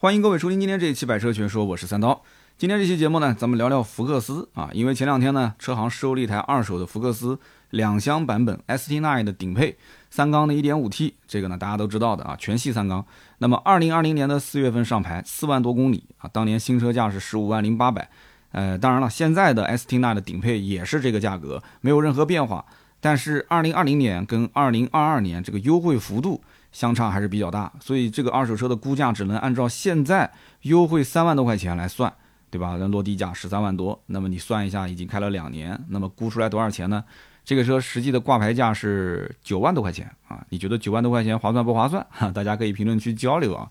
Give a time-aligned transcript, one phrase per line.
[0.00, 2.22] 欢迎各位收听今天这一期《百车全说》，我是三刀。
[2.56, 7.38] 今天这期节目呢，咱们聊聊福克斯啊，因为前两天呢，车行收了一台二手的福克斯
[7.68, 9.76] 两厢版本 ST9 的顶配
[10.08, 13.04] 三缸的 1.5T，这个呢大家都知道的啊，全系三缸。
[13.40, 18.08] 那么2020年的四月份上牌，四万多公里啊，当年新车价是十五万零八百。
[18.52, 22.64] 呃，当然了，现在的 ST9 的顶配也是这个价格，没有任何变化。
[23.02, 26.40] 但是2020年跟2022年这个优惠幅度。
[26.72, 30.30] 相差还是比较大，所以这个二手车的估价只能按照现在
[30.62, 32.12] 优惠三万多块钱来算，
[32.50, 32.76] 对吧？
[32.78, 37.04] 那落地价十三万多，那么你算一下，已经开了两年，那么估出来多少钱呢？
[37.44, 42.06] 这个车实际的挂牌价是九万多块钱啊，你觉得九万多块钱划算不划算？
[42.10, 43.68] 哈，大家可以评论区交流啊。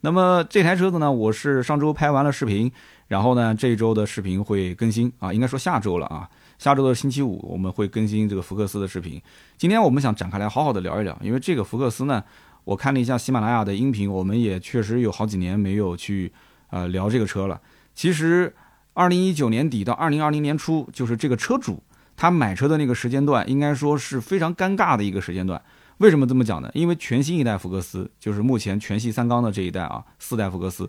[0.00, 2.70] 那么这台车子呢，我是上周拍完了视频，
[3.06, 6.28] 然后呢这周的视频会更新啊，应该说下周了啊。
[6.62, 9.20] 下周的星期五我们会更新这个福克斯的视频。
[9.58, 12.22] 今天我们想展开来好好的聊一聊，因为这个福克斯呢，
[12.62, 16.30] 我看了一下喜马拉雅的音频，我们也确实有好几年没有去
[16.70, 17.60] 呃聊这个车了。
[17.96, 18.54] 其实，
[18.92, 21.82] 二零一九年底到二零二零年初，就是这个车主
[22.16, 25.60] 他买车的那个时间段，应该说是非常尴尬的一个时间段。
[25.98, 26.70] 为什么这么讲呢？
[26.74, 30.88] 因为全新一代福克斯，就是目前全系三缸的这一代啊，四代福克斯，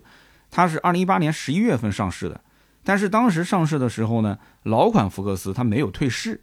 [0.52, 2.40] 它是二零一八年十一月份上市的。
[2.84, 6.42] 但是当时上市的时候呢，老款福克斯它没有退市，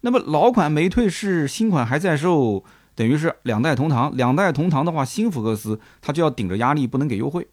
[0.00, 4.16] 那么老款没退市，新款还在售，等于是两代同堂。
[4.16, 7.46] 两代同堂的话，新福克斯它就要顶着压力，不能给优惠。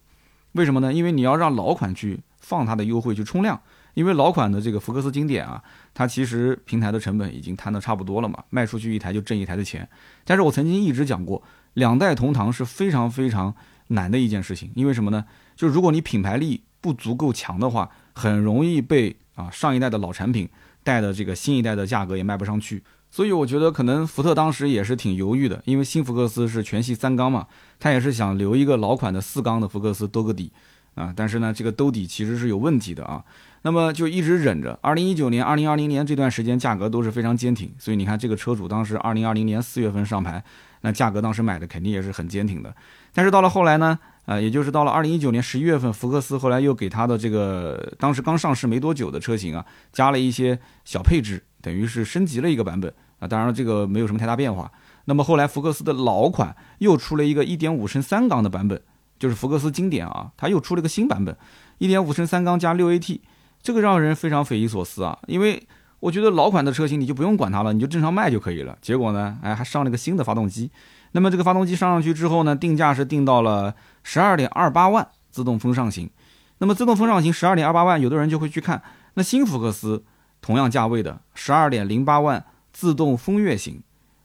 [0.53, 0.93] 为什么呢？
[0.93, 3.59] 因为你要让老款去放它的优惠去冲量，
[3.95, 5.61] 因为老款的这个福克斯经典啊，
[5.93, 9.89] 它其实平台的成本已经摊得差不多了嘛，卖出去一台就挣一台的钱。
[10.23, 11.43] 但是我曾经一直讲过，
[11.73, 13.53] 两代同堂是非常非常
[13.87, 15.25] 难的一件事情，因为什么呢？
[15.57, 17.91] 就如果你品牌力不足够强的话。
[18.15, 20.49] 很容易被啊上一代的老产品
[20.83, 27.45] 带的这个新一代的价格也卖不上去，所以我觉得可能福特当时也是挺犹豫的，因为新福克斯是全系三缸嘛，
[27.79, 30.51] 他也是想留一个老款的四缸的福克斯兜个底
[30.95, 33.23] 啊，但是呢这个兜底其实是有问题的啊，
[33.63, 40.43] 那么就一直忍着，二零一九年、二零二零年这段时间价格都是非常坚挺，所以你看这个车主当时二零二零年四月份上牌，
[40.81, 42.73] 那价格当时买的肯定也是很坚挺的，
[43.13, 43.99] 但是到了后来呢？
[44.25, 53.27] 啊，也就是到了二零一九年十一月份，福克斯后来又给它的这个当时刚上市没多久的车型啊，加了一些小配置，等于是升级了一个版本啊。
[53.27, 54.71] 当然了，这个没有什么太大变化。
[55.05, 58.81] 那么后来福克斯的老款又出了一个一点五升三缸的版本，
[59.19, 61.37] 就是福克斯经典啊，它又出了个新版本，
[61.77, 63.19] 一点五升三缸加六 AT，
[63.61, 65.19] 这个让人非常匪夷所思啊。
[65.27, 65.61] 因为
[65.99, 68.75] 我觉得老款的车型你就不用管它了，你就正常卖就可以了。
[68.81, 70.71] 结果呢，哎，还上了个新的发动机。
[71.15, 76.09] 那么这个发动机上上去之后呢，定价是定到了十二点二八万自动风尚型。
[76.57, 78.83] 那么自动风尚型十二点二八万，有的人就会去看
[79.13, 80.03] 那新福克斯
[80.41, 82.43] 同样价位的十二点零八万
[82.73, 83.81] 自动风悦型。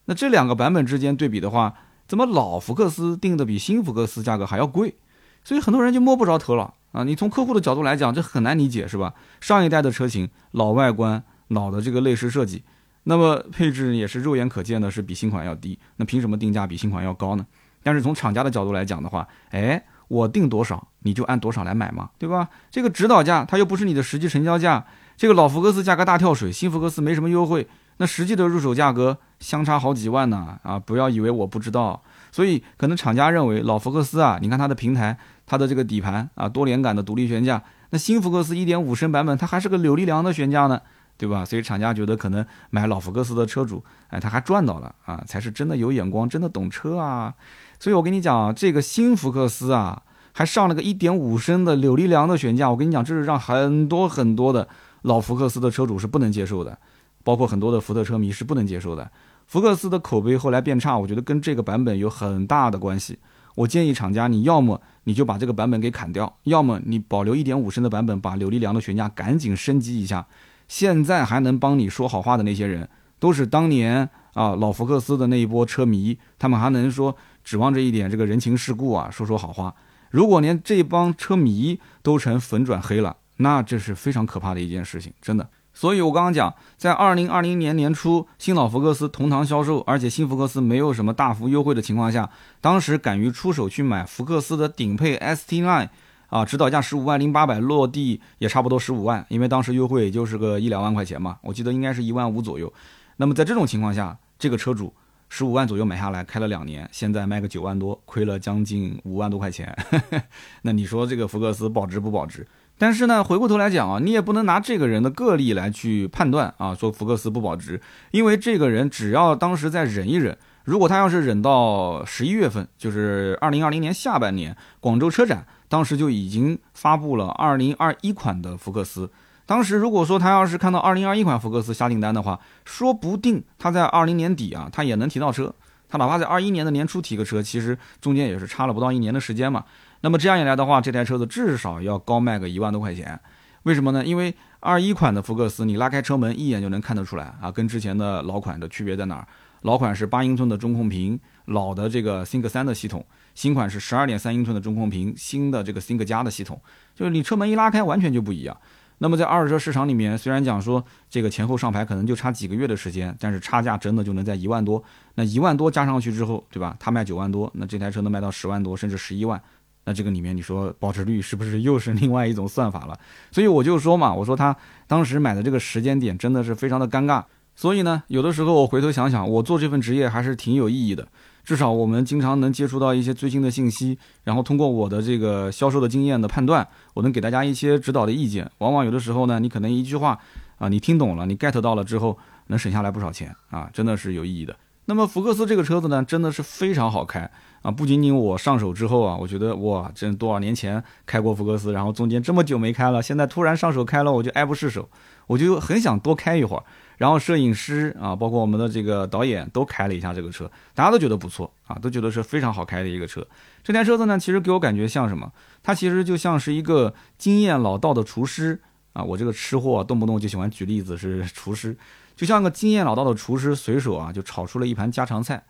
[0.06, 1.75] 那这两个版本之间对比的话，
[2.09, 4.97] 怎么老福克斯定的比新福克斯价格还要贵？
[5.45, 7.05] 所以很多人就摸不着头脑啊！
[7.05, 9.15] 你从客户的角度来讲，这很难理解是吧？
[9.41, 12.65] 上一代的车型老外观、老的这个内饰设计。
[13.05, 15.78] 那么配置也是肉眼可见的，是比新款要低。
[15.97, 17.47] 那凭什么定价比新款要高呢？
[17.83, 22.49] 但是从厂家的角度来讲的话，哎，我定多少你就按多少来买嘛，对吧？
[22.71, 24.84] 这个指导价它又不是你的实际成交价。
[25.16, 27.66] 这个老福克斯价格大跳水，新福克斯没什么优惠，
[27.99, 30.78] 那实际的入手价格相差好几万呢啊！
[30.78, 32.03] 不要以为我不知道。
[32.32, 40.81] 所以可能厂家认为老福克斯啊，你看它的平台，它的这个底盘啊，多连杆的独立悬架，那新福克斯1.5升版本它还是个扭力梁的悬架呢。
[41.20, 41.44] 对吧？
[41.44, 47.34] 所以厂家觉得可能买老福克斯的车主，哎，他还赚到了啊，才是真的有眼光，真的懂车啊。
[47.78, 54.66] 所以我跟你讲，这个新福克斯啊，还上了个1.5升的扭力梁的悬架，我跟你讲，这是让很多很多的
[55.03, 56.78] 老福克斯的车主是不能接受的，
[57.22, 59.10] 包括很多的福特车迷是不能接受的。
[59.47, 63.19] 福克斯的口碑后来变差，我觉得跟这个版本有很大的关系。
[63.56, 70.26] 我建议厂家，你要么你就把这个版本给砍掉，要么你保留1.5升的版本，把扭力梁的悬架赶紧升级一下。
[70.70, 72.88] 现在还能帮你说好话的那些人，
[73.19, 79.75] 都是当年啊老福克斯的那一波车迷，他们还能说指望着一点这个人情世故啊说说好话。
[80.10, 85.49] 如果连这帮车迷都成粉转黑了，那这是非常可怕的一件事情，真的。
[85.75, 92.31] 所以我刚刚讲，在二零二零年年初新老福克斯同堂销售，而且新福克斯没有什么大幅优惠的情况下，
[92.61, 95.88] 当时敢于出手去买福克斯的顶配 ST Line。
[96.31, 102.73] 啊，指导价十五万零八百，落地也差不多十五万，因为当时优惠也就是个一两万块钱嘛，我记得应该是一万五左右。
[103.17, 104.94] 那么在这种情况下，这个车主
[105.29, 109.77] 十五万左右买下来，开了两年，现在卖个九万多，亏了将近五万多块钱。
[110.62, 112.47] 那你说这个福克斯保值不保值？
[112.79, 117.81] 但是呢，回过头来讲啊，你也不能拿这个人的个例来去判断啊，说福克斯不保值，
[118.12, 125.47] 因为这个人只要当时再忍一忍，如果他要是忍到十一月份，就是二零二零年下半年广州车展。
[125.70, 129.08] 当时就已经发布了2021款的福克斯。
[129.46, 135.55] 当时如果说他要是看到2021款福克斯下订单的话，说不定他在20年底啊，他也能提到车。
[135.88, 139.64] 他哪怕在21年的年初提个车，其实中间也是差了不到一年的时间嘛。
[140.00, 143.19] 那么这样一来的话，这台车子至少要高卖个一万多块钱。
[143.62, 144.05] 为什么呢？
[144.05, 149.26] 因为21款的福克斯，你拉开车门一眼就能看得出来啊，跟之前的老款的区别在哪儿？
[149.62, 153.02] 老款是八英寸的中控屏，老的这个 Think 三的系统；
[153.40, 156.60] 新款是十二点三英寸的中控屏，新的这个 Think 加的系统。
[156.94, 158.54] 就是你车门一拉开，完全就不一样。
[158.98, 164.84] 那么在二手车市场里面，虽然讲说这个前后上牌可能就差几个月的时间，但是差价真的就能在一万多。
[165.14, 166.76] 那一万多加上去之后，对吧？
[166.78, 169.40] 他卖九万多，那这台车能卖到十万多，甚至十一万。
[169.87, 173.00] 那这个里面你说保值率是不是又是另外一种算法了？
[173.31, 174.54] 所以我就说嘛，我说他
[174.87, 177.25] 当时买的这个时间点真的是非常的尴尬。
[177.61, 181.07] 所以呢，有的时候我回头想想，我做这份职业还是挺有意义的。
[181.45, 188.51] 至少我们经常能接触到一些最新的信息，然后通过我的这个销售的经验的判断，我能给大家一些指导的意见。
[188.61, 190.19] 往往有的时候呢，你可能一句话
[190.57, 192.17] 啊，你听懂了，你 get 到了之后，
[192.47, 194.57] 能省下来不少钱啊，真的是有意义的。
[194.87, 197.31] 那么福克斯这个车子呢，真的是非常好开
[197.61, 197.71] 啊！
[197.71, 204.89] 不仅仅我上手之后啊，我觉得哇，这多少年前开过福克斯，然后中间这么久没开了，现在突然上手开了，我就爱不释手，
[205.27, 206.65] 我就很想多开一会儿。
[207.00, 213.26] 然后摄影师啊，包括我们的这个导演都开了一下这个车，大家都觉得不错啊，都觉得是非常好开的一个车。
[213.64, 215.32] 这台车子呢，其实给我感觉像什么？
[215.62, 218.61] 它其实就像是一个经验老道的厨师
[218.93, 219.02] 啊。
[219.02, 221.75] 我这个吃货动不动就喜欢举例子，是厨师，
[222.14, 225.43] 就像个经验老道的厨师，随手啊就炒出了一盘家常菜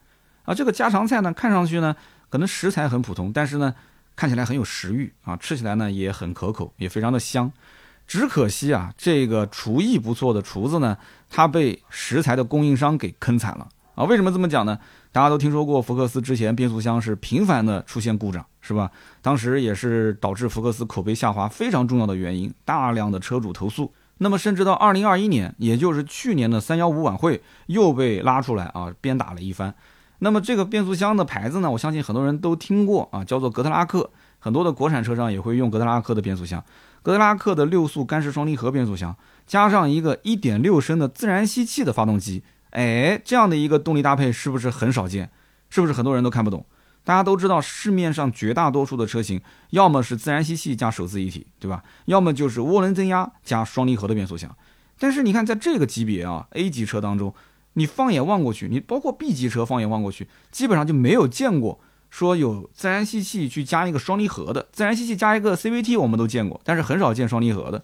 [0.44, 0.55] 啊。
[0.55, 1.97] 这个家常菜呢，看上去呢
[2.29, 3.75] 可能食材很普通，但是呢
[4.14, 7.50] 看起来很有食欲啊，吃起来呢也很可口，也非常的香。
[8.11, 10.99] 只可惜啊，这个厨艺不错的厨子呢，
[11.29, 14.03] 他被食材的供应商给坑惨了啊！
[14.03, 14.77] 为什么这么讲呢？
[15.12, 18.91] 大家都听说过福克斯之前变速箱是频繁的出现故障，是吧？
[19.23, 23.93] 当时也是导致福克斯口碑下滑非常重要的原因，大量的车主投诉。
[24.19, 29.73] 那么甚至到二零二一年，也就是去年的三幺五晚会，又被拉出来啊，鞭打了一番。
[30.19, 36.62] 那么这个变速箱的牌子呢，我相信很多人都听过啊，叫做格特拉克，很多的国产车上也会用格特拉克的变速箱。
[37.02, 39.16] 格特拉克的六速干式双离合变速箱，
[39.46, 45.31] 加上一个1.6升的自然吸气的发动机，哎，这样的一个动力搭配是不是很少见？
[45.70, 46.66] 是不是很多人都看不懂？
[47.02, 49.40] 大家都知道，市面上绝大多数的车型，
[49.70, 51.82] 要么是自然吸气加手自一体，对吧？
[52.04, 54.54] 要么就是涡轮增压加双离合的变速箱。
[54.98, 57.32] 但是你看，在这个级别啊，A 级车当中，
[57.72, 61.81] 你放眼望过去，你包括 B 级车放眼望过去，基本上就没有见过。
[62.11, 67.83] 说有自然吸气去加一个双离合的，自然吸气加一个 CVT 我们都见过，但是很少见双离合的。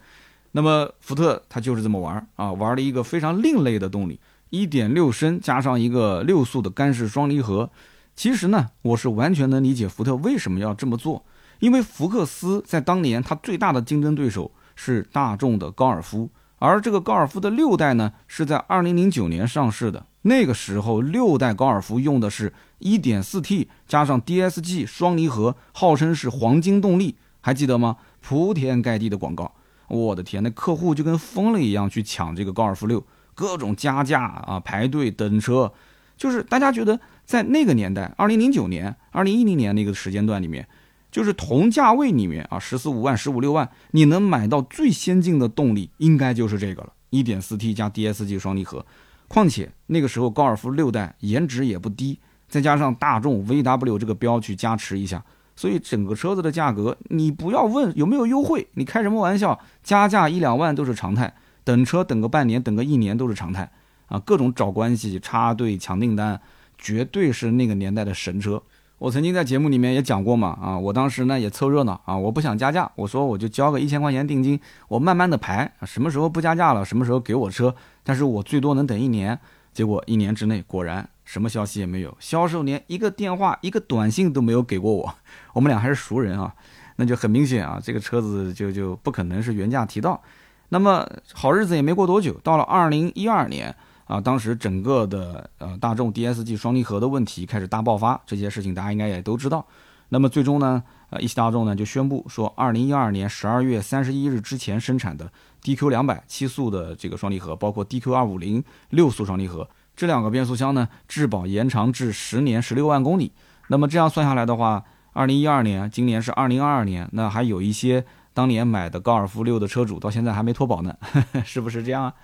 [0.52, 4.18] 那么福特它就是这么玩啊，玩了一个非常另类的动力，
[4.50, 7.70] 一点六升加上一个六速的干式双离合。
[8.14, 11.24] 其实呢，我是完全能理解福特为什么要这么做，
[11.58, 20.06] 因为福克斯在当年它最大的竞争对手是大众的高尔夫，而这个高尔夫的六代呢是在二零零九年上市的。
[20.22, 27.96] 那个时候，六代高尔夫用的是 1.4T 加上 DSG 双离合，号称是黄金动力，还记得吗？
[28.20, 29.54] 铺天盖地的广告，
[29.88, 35.72] 我的天，那客户就跟疯了一样去抢这个高尔夫六，各种加价啊，排队等车，
[36.16, 40.68] 就是大家觉得在那个年代，2009年、2010年那个时间段里面，
[41.10, 48.84] 就是同价位里面啊，十四五万、十五六万，你能买到最先进的动力，应该就是这个了，1.4T 加 DSG 双离合。
[49.28, 55.22] 况且那个时候高尔夫六代颜值也不低，再加上大众 VW 这个标去加持一下，
[55.54, 59.58] 所以整个车子的价格你不要问有没有优惠，你开什么玩笑？
[59.82, 61.32] 加价一两万都是常态，
[61.64, 63.70] 等车等个半年、等个一年都是常态
[64.06, 64.18] 啊！
[64.20, 66.40] 各种找关系、插队、抢订单，
[66.78, 68.62] 绝对是那个年代的神车。
[68.98, 79.38] 我曾经在节目里面也讲过嘛，啊，我当时呢也凑热闹啊，我不想加价，我说我就交个一千块钱定金，我慢慢的排，什么时候不加价了，什么时候给我车，但是我最多能等一年。
[79.74, 85.14] 结果一年之内果然什么消息也没有，销售连一个电话、一个短信都没有给过我。
[85.52, 86.54] 我们俩还是熟人啊，
[86.96, 90.22] 那就很明显啊，这个车子就就不可能是原价提到。
[90.70, 93.76] 那么好日子也没过多久，到了二零一二年。
[94.06, 99.66] 啊，当时整个的呃大众 DSG 双离合的问题开始大爆发，这些事情大家应该也都知道。
[100.10, 100.80] 那么最终呢，
[101.10, 105.28] 呃一汽大众呢就宣布说，二零一二年十二月三十一日之前生产的
[105.60, 113.32] DQ 两百七速的这个双离合，包括 DQ 二五零六速双离合这两个变速箱呢，质保延长至十年十六万公里。
[113.68, 114.84] 那么这样算下来的话，
[115.14, 120.94] 二零一二年，今年是二零二二年，那还有一些当年买的高尔夫六的车主到现在还没脱保呢，
[121.44, 122.14] 是不是这样啊？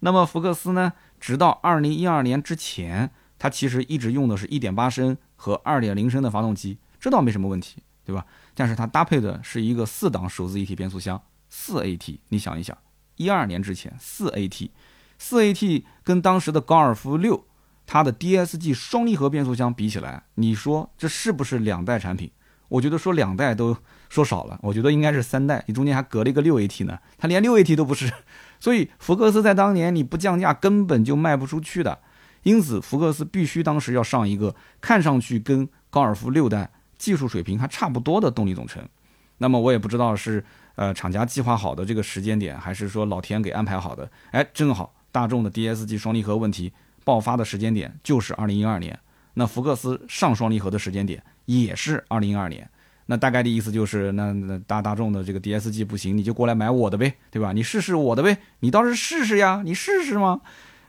[0.00, 0.92] 那么福克斯呢？
[1.20, 7.82] 直到二零一二年之前，它其实一直用的是一点八升和二点零升的发动机，这倒没什么问题。
[8.04, 8.26] 对吧？
[8.52, 12.18] 但是它搭配的是一个四档手自一体变速箱，四 AT。
[12.30, 12.76] 你想一想，
[13.14, 14.70] 一二年之前四 AT，
[15.24, 17.44] 四 AT 跟当时的高尔夫六
[17.86, 22.28] 它的 DSG 双离合变速箱比起来，你说这是不是两代产品？
[22.68, 23.76] 我觉得说两代都
[24.08, 28.12] 说少了，我觉得应该是三代，你中间还隔了一个六 AT 呢，它连六 AT 都不是，
[28.58, 32.00] 所以福克斯在当年你不降价根本就卖不出去的，
[32.42, 38.82] 因此福克斯必须当时要上一个看上去跟高尔夫六代技术水平还差不多的动力总成。
[39.38, 46.72] 那么我也不知道是呃厂家计划好的这个时间点，还是说老天给安排好的，哎，正好大众的 DSG 双离合问题
[47.04, 48.98] 爆发的时间点就是二零一二年，
[49.34, 51.22] 那福克斯上双离合的时间点。
[51.44, 52.70] 也是二零一二年，
[53.06, 57.52] 那大概的意思就是，那那大大众的这个 DSG 不行，你就过来买我的呗，对吧？
[57.52, 60.40] 你试试我的呗，你倒是试试呀，你试试吗？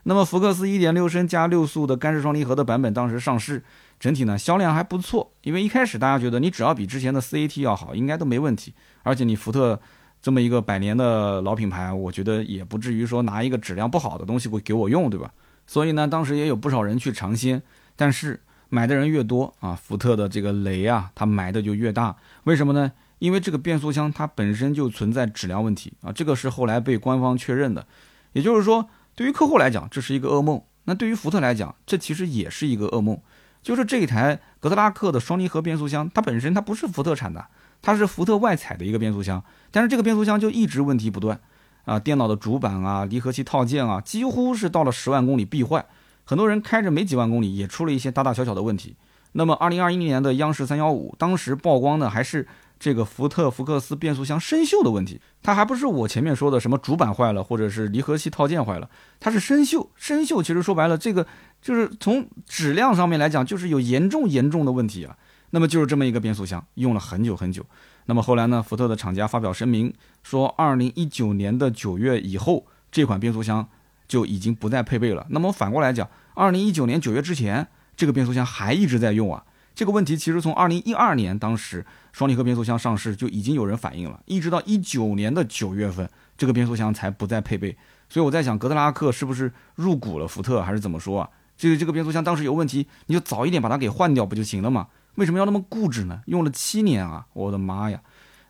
[0.03, 3.63] 那么福克斯一点六升加六速的干式双离合的版本当时上市，
[3.99, 9.81] 整体呢销量还不错，因为一开始大家觉得你只要比之前的 CAT 要好，应该都没问题，而且你福特
[10.23, 15.31] 这么一个百年的老品牌，我觉得也不至于说拿一个质量不好的东西会给我用，对吧？
[15.67, 17.61] 所以呢，当时也有不少人去尝鲜，
[17.95, 18.41] 但是。
[18.69, 22.15] 买的人越多啊，福特的这个雷啊，它埋的就越大。
[22.45, 22.91] 为什么呢？
[23.19, 27.85] 因为这个变速箱它本身就存在质量问题啊，这个是后来被官方确认的。
[28.31, 33.21] 也就是说，对于客户来讲，这是一个噩梦；那对于福特来讲，这其实也是一个噩梦。
[33.61, 37.45] 就是这一台格特拉克的双离合变速箱，它本身它不是福特产的，
[37.79, 41.41] 它是福特外采的一个变速箱，但是这个变速箱就一直问题不断
[41.85, 45.83] 啊，电脑的主板啊、离合器套件啊，几乎是到了十万公里必坏。
[46.23, 48.95] 很多人开着没几万公里，也出了一些大大小小的问题。
[49.33, 52.47] 那么，二零二一年的央视三幺五，当时曝光的还是
[52.79, 55.19] 这个福特福克斯变速箱生锈的问题。
[55.41, 58.87] 它还不是我前面说的什么主板坏了，或者是离合器套件坏了，
[59.19, 59.87] 它是生锈。
[59.95, 61.25] 生锈其实说白了，这个
[61.61, 65.17] 就是从质量上面来讲，就是有严重严重的问题啊。
[65.49, 67.65] 那么就是这么一个变速箱，用了很久很久。
[68.05, 69.93] 那么后来呢，福特的厂家发表声明
[70.23, 73.67] 说，二零一九年的九月以后，这款变速箱。
[74.05, 75.25] 就已经不再配备了。
[75.29, 79.43] 那么反过来讲，二零一九年九月之前，这个变速箱还一直在用啊。
[79.73, 86.07] 这个问题其实从二零一二年当时双离合变速箱上市就已经有人反映了，一直到一九年的九月份，
[86.37, 87.75] 这个变速箱才不再配备。
[88.07, 91.29] 所以我在想，格特拉克是不是入股了福特，还是怎么说啊？
[91.57, 94.89] 这个这个变速箱当时有问题，你就早一点把它给换掉不就行了吗？
[95.15, 96.21] 为什么要那么固执呢？
[96.25, 98.01] 用了七年啊，我的妈呀！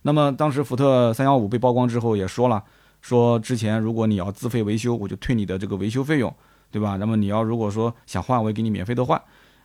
[0.04, 2.64] 那么当时福特三幺五被曝光之后也说了。
[3.02, 6.34] 说之前如果你要自费维修，我就退你的这个维修费用，
[6.72, 6.96] 对吧？
[6.98, 9.22] 那么你要如果说想换，我也给你免费的换。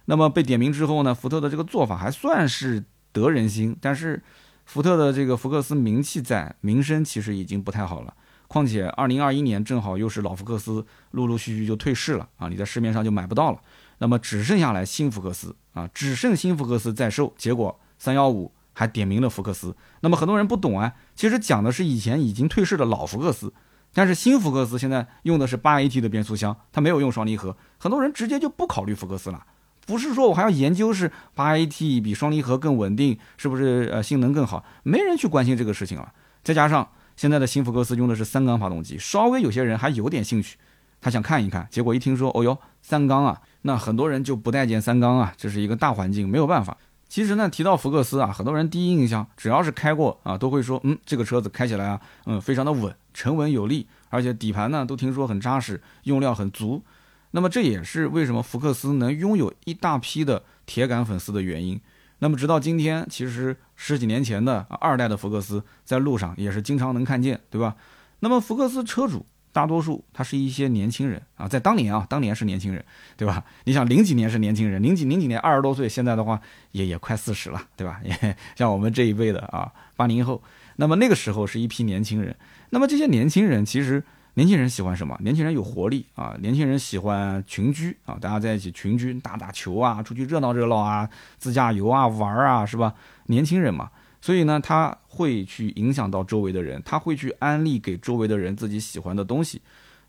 [0.07, 4.21] 那么被点名之后呢，福特的这个做法还算是得人心，但是
[4.65, 8.13] 福特的这个福克斯名气在，名声其实已经不太好了。
[8.49, 13.61] 况且二零二一年正好又是老福克斯陆陆续续就退市了啊，你在市面上就买不到了。
[13.99, 17.35] 那么只剩下来新福克斯啊，只剩新福克斯在售。
[17.37, 18.53] 结果三幺五。
[18.75, 23.53] 还点名了福克斯，那么很多人不懂啊，其实讲的是以前已经退市的老福克斯，
[23.93, 29.45] 但是新福克斯现在用的是八 AT 的变速箱，它没有用双离合，很多人直接就不考虑福克斯了，
[29.85, 36.13] 不是说我还要研究是八 AT 比双离合更稳定，是不是呃性能更好，没人去关心这个事情了。
[36.45, 40.57] 再加上现在的新福克斯用的是三缸发动机，稍微有些人还有点兴趣，
[41.01, 46.77] 他想看一看，结果一听说哦哟三缸啊，那很多人就不待见三缸啊，这是一个大环境，没有办法。
[47.09, 56.83] 其实呢，提到福克斯啊，很多人第一印象只要是开过啊，都会说，嗯，这个车子开起来啊，嗯，非常的稳，沉稳有力，而且底盘呢都听说很扎实，用料很足。
[57.31, 61.81] 那么这也是为什么福克斯能拥有一大批的铁杆粉丝的原因。
[62.19, 67.77] 那么直到今天，其实十几年前的二代的福克斯在路上也是经常能看见，对吧？
[68.21, 69.25] 那么福克斯车主。
[69.53, 72.85] 大多数他是一些年轻人啊，在当年啊，当年是年轻人，
[73.17, 73.43] 对吧？
[73.65, 76.41] 你想零几年是年轻人，零几零几年二十多岁，现在的话
[76.73, 78.01] 也也快四十了，对吧？
[78.05, 80.43] 也像我们这一辈的啊，八零后，
[80.77, 82.37] 那么那个时候是一批年轻人。
[82.71, 85.19] 那么这些年轻人其实，年轻人喜欢什么？
[85.23, 92.95] 年轻人有活力啊，年轻人喜欢群居啊，大家在一起群居打打球啊，出去热闹热闹啊，自驾游啊，玩啊，是吧？
[93.27, 93.91] 年轻人嘛。
[94.21, 99.63] 所以呢，他会去影响到周围的人，他会去安利给周围的人自己喜欢的东西。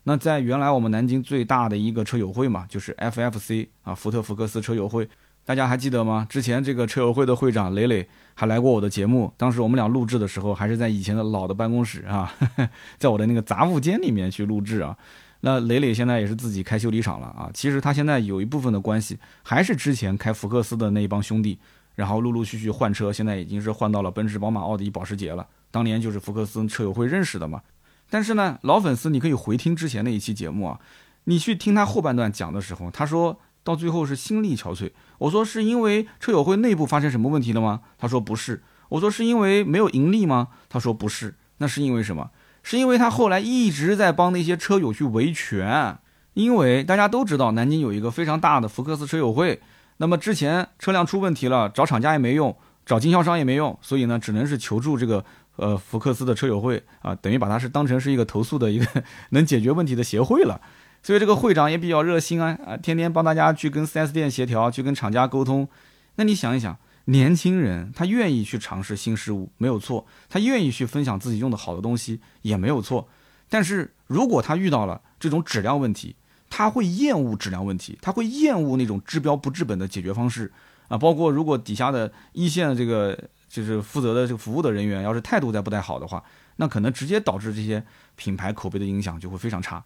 [0.04, 5.08] 那在原来我们南京最大的一个车友会嘛，就是 FFC 啊，福特福克斯车友会，
[5.44, 6.26] 大家还记得吗？
[6.28, 12.34] 之前这个车友会的会长磊磊还来过我的节目，当时我们俩录制的时候还是在以前的老的办公室啊，
[12.98, 14.96] 在我的那个杂物间里面去录制啊。
[15.42, 21.58] 那磊磊现在也是自己开修理厂了啊，其实他现在有一部分的关系还是之前开福克斯的那一帮兄弟。
[22.00, 25.46] 然后陆陆续续换车，现在已经是换到了奔驰、宝马、奥迪、保时捷了。
[25.70, 27.60] 当年就是福克斯车友会认识的嘛。
[28.08, 30.80] 但是呢，老粉丝你可以回听之前那一期节目啊，
[31.24, 34.92] 你去听他后半段讲的时候，他说到最后是心力憔悴。
[35.18, 37.82] 我说是因为车友会内部发生什么问题了吗？
[37.98, 38.62] 他说不是。
[38.88, 40.48] 我说是因为没有盈利吗？
[40.70, 42.30] 他说不是，那是因为什么？
[42.62, 45.98] 是因为他后来一直在帮那些车友去维权。
[46.32, 49.60] 因为大家都知道，南京有一个非常大的福克斯车友会，
[50.00, 55.22] 那么之前车辆出问题了，找厂家也没用，找经销商也没用，所以呢，只能是求助这个
[55.56, 60.58] 呃福克斯的车友会啊，等于把它是当成是一个投诉的一个能解决问题的协会了。
[61.02, 65.68] 所以这个会长也比较热心啊啊，天天帮大家去跟 4S 店协调，去跟厂家沟通。
[66.16, 73.06] 那你想一想，年轻人他愿意去尝试新事物没有错，他愿意去分享自己用的好的东西也没有错。
[73.50, 76.16] 但是如果他遇到了这种质量问题，
[76.50, 80.52] 他会厌恶质量问题，他会厌恶那种治标不治本的解决方式
[80.88, 80.98] 啊。
[80.98, 86.22] 包括如果底下的一线的这个就是负责的这个服务的人员，要是态度再不太好的话，
[86.56, 87.82] 那可能直接导致这些
[88.16, 89.82] 品牌口碑的影响就会非常差。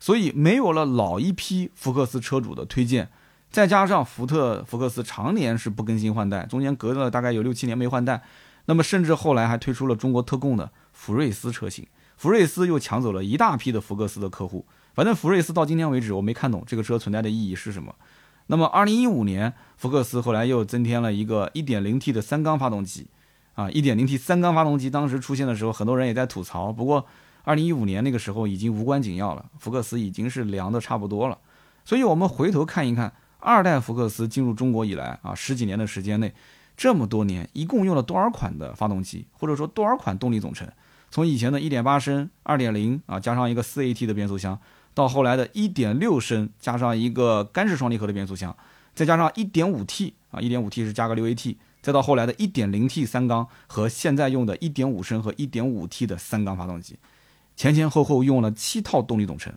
[0.00, 3.08] 所以没有了老一批福克斯车主的推荐，
[3.50, 8.22] 再加上福特福克斯常年是不更新换代，中间隔了大概有六七年没换代，
[8.66, 14.66] 那么甚至后来还推出了中国特供的福睿斯车型，福睿斯又抢走了一大批的福克斯的客户。
[14.98, 17.94] 反正福睿斯到今天为止我没看懂这个车存在的意义是什么。
[18.48, 23.06] 那么二零一五年福克斯后来又增添了一个一点零 T 的三缸发动机，
[23.54, 27.06] 啊，一点零 T 三缸发动机当时出现的时候，很多人也在吐槽，不过。
[27.44, 31.38] 二零一五年那个时候已经无关紧要了，福克斯已经是凉的差不多了，
[31.84, 36.34] 所以我们回头看一看二代福克斯进入中国以来啊十几年的时间内，
[36.76, 40.68] 这么多年一共用了多少款的发动机，或者说多少款动力总成？
[41.10, 44.58] 从以前的一点八升、二点零啊加上一个四 AT 的变速箱，
[44.98, 48.56] 到后来的一点六升加上一个干式双离合的变速箱，
[48.96, 56.98] 再加上一点五 T 啊一点五 T 是加个六 AT，再到后来的一点零 T 三缸和现在用的一点五升和一点五 T 的三缸发动机。
[57.54, 59.54] 前前后后用了七套动力总成，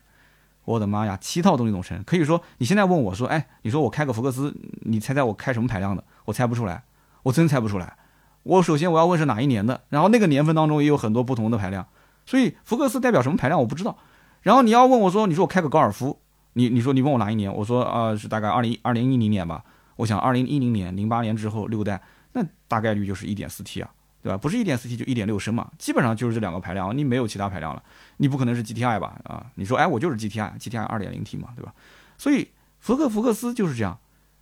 [0.63, 6.03] 我的妈呀，七套动力总成，可以说你现在问我说，哎，你说我开个福克斯，你猜猜我开什么排量的？
[6.25, 6.83] 我猜不出来，
[7.23, 7.97] 我真猜不出来。
[8.43, 11.87] 我首先我要问是哪一年的，然后那个年份当中也有很多不同的排量，
[12.27, 13.97] 所以福克斯代表什么排量我不知道。
[14.41, 16.19] 然后你要问我说，你说我开个高尔夫，
[16.53, 17.53] 你你说你问我哪一年？
[17.53, 19.63] 我说啊是大概二零二零一零年吧。
[19.97, 22.01] 我想二零一零年零八年之后六代，
[22.33, 23.89] 那大概率就是一点四 T 啊。
[24.23, 24.37] 对吧？
[24.37, 27.81] 不是一点四 T 就一点六升嘛，基本上就是这两个排量，你没有其他排量了，
[28.17, 29.19] 你不可能是 GTI 吧？
[29.23, 31.73] 啊，你说哎，我就是 GTI，GTI 二点零 T 嘛，对吧？
[32.19, 33.97] 所以福克福克斯就是这样，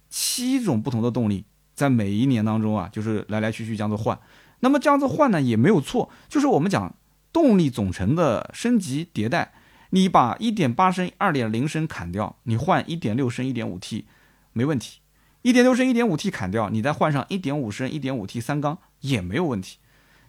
[0.09, 4.19] 七种不同的动力在每一年当中啊，就是来来去去这样子换。
[4.59, 6.93] 那么这样子换呢也没有错，就是我们讲
[7.31, 9.53] 动力总成的升级迭代，
[9.91, 14.05] 你把一点八升、二点零升砍掉，你换一点六升、一点五 T
[14.53, 14.99] 没问题；
[15.41, 18.77] 一点六升、一点五 T 砍掉，你再换上一点五升、一点五 T 三缸。
[19.01, 19.77] 也没有问题，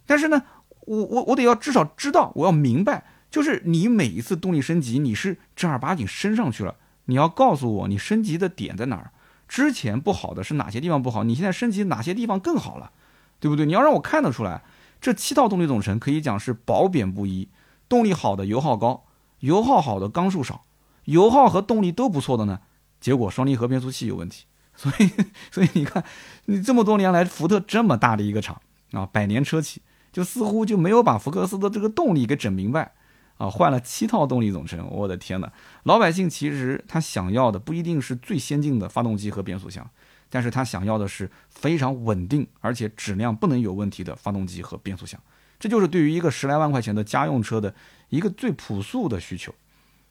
[0.06, 0.44] 但是呢，
[0.86, 9.10] 我我我得要至少知道，我要明白，就是你每一次动力升级，你是正儿八经升上去了，你要告诉我你升级的点在哪儿，
[9.48, 12.92] 之前不好的是哪些地方不好，你现在升级哪些地方更好了，
[13.40, 13.66] 对不对？
[13.66, 14.62] 你要让我看得出来，
[15.00, 17.48] 这七套动力总成可以讲是褒贬不一，
[17.88, 19.02] 动力好的油耗高，
[19.40, 20.64] 油耗好的缸数少，
[21.04, 22.60] 油耗和动力都不错的呢，
[23.00, 24.44] 结果双离合变速器有问题。
[24.76, 25.10] 所以，
[25.52, 26.02] 所以你看，
[26.46, 32.92] 你这么多年来，福特这么大的一个厂啊，百年车企，就似乎就没有把福克斯的这个动力给整明白
[33.36, 35.52] 啊，换了七套动力总成，我的天哪！
[35.82, 39.86] 老百姓其实他想要的不一定是最先进的发动机和变速箱，
[40.30, 45.20] 但是他想要的是非常稳定而且质量不能有问题的发动机和变速箱，
[45.58, 47.74] 这就是对于一个十来万块钱的家用车的
[48.10, 49.54] 一个最朴素的需求。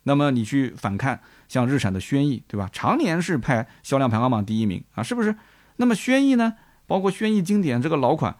[0.03, 2.69] 那么你去反看像日产的轩逸，对吧？
[2.73, 5.35] 常年是排销量排行榜第一名啊，是不是？
[5.75, 6.55] 那么轩逸呢？
[6.87, 8.35] 包括轩逸经典这个老款，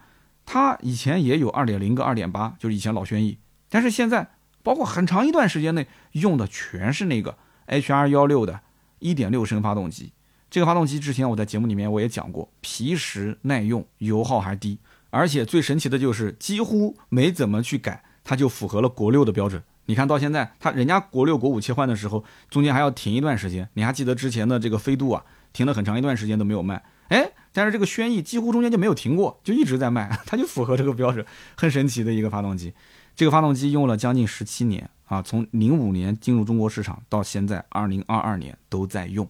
[0.46, 3.38] 它以前也有二点零跟二点八，就是以前老轩逸。
[3.70, 4.32] 但是现在，
[4.64, 8.62] 包括很长一段时间内用的全是那个 HR 幺六的
[8.98, 10.14] 一点六升发动机。
[10.50, 14.80] 这个发动机之前我在节目里面我也讲过，皮实耐用，油耗还低，
[15.12, 19.62] 而且最神奇的就是几乎没怎么去改，它就符合了国六的标准。
[19.86, 23.68] 你看到现在，他人家国六国五切换的时候，中间还要停一段时间。
[23.74, 26.84] 你还记得之前的这个飞度啊，停了很长一段时间都没有卖。
[27.08, 31.26] 哎，但是这个轩逸几乎中间就没有停过，就一直在卖， 它就符合这个标准，
[31.58, 32.72] 很神奇的一个发动机。
[33.16, 39.28] 这个发动机用了将近十七年啊，从零五年进入中国市场到现在二零二二年都在用。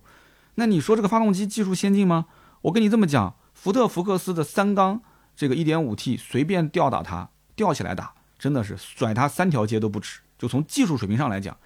[0.56, 2.26] 那你说这个发动机技术先进吗？
[2.64, 5.02] 我跟你这么讲，福特福克斯的三缸
[5.38, 10.22] 这个一点五 T 随便吊打它，吊起来打，真的是甩它三条街都不止。
[10.40, 11.58] 就从技术水平上来讲，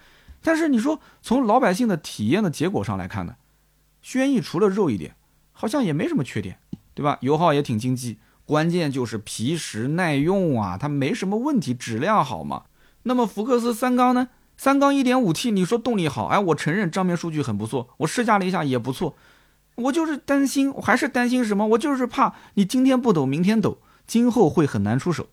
[0.42, 3.36] 但是你说从老百姓的体验的结果上来看呢，
[4.02, 5.14] 轩逸除了肉一点，
[5.52, 6.58] 好像也没什么缺点，
[6.92, 7.16] 对吧？
[7.20, 12.64] 油耗也挺经济，关键就是皮实耐用啊，它没什么问题，质量好嘛。
[13.04, 14.28] 那么福克斯三缸呢？
[14.56, 19.16] 三缸一点五 T，你说动力好，哎，我承认账面数据很不错，我试驾了一下也不错，
[19.76, 21.66] 我就是担心，我还是担心什么？
[21.68, 23.78] 我就是怕你今天不抖，明天抖。
[24.06, 25.28] 今后会很难出手。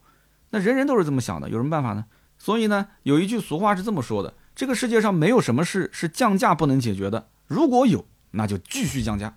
[0.51, 2.05] 那人人都是这么想的，有什么办法呢？
[2.37, 9.35] 所以呢，有一句俗话是这么说的：这个世界上没有什么事是降价不能解决的，如果有，那就继续降价。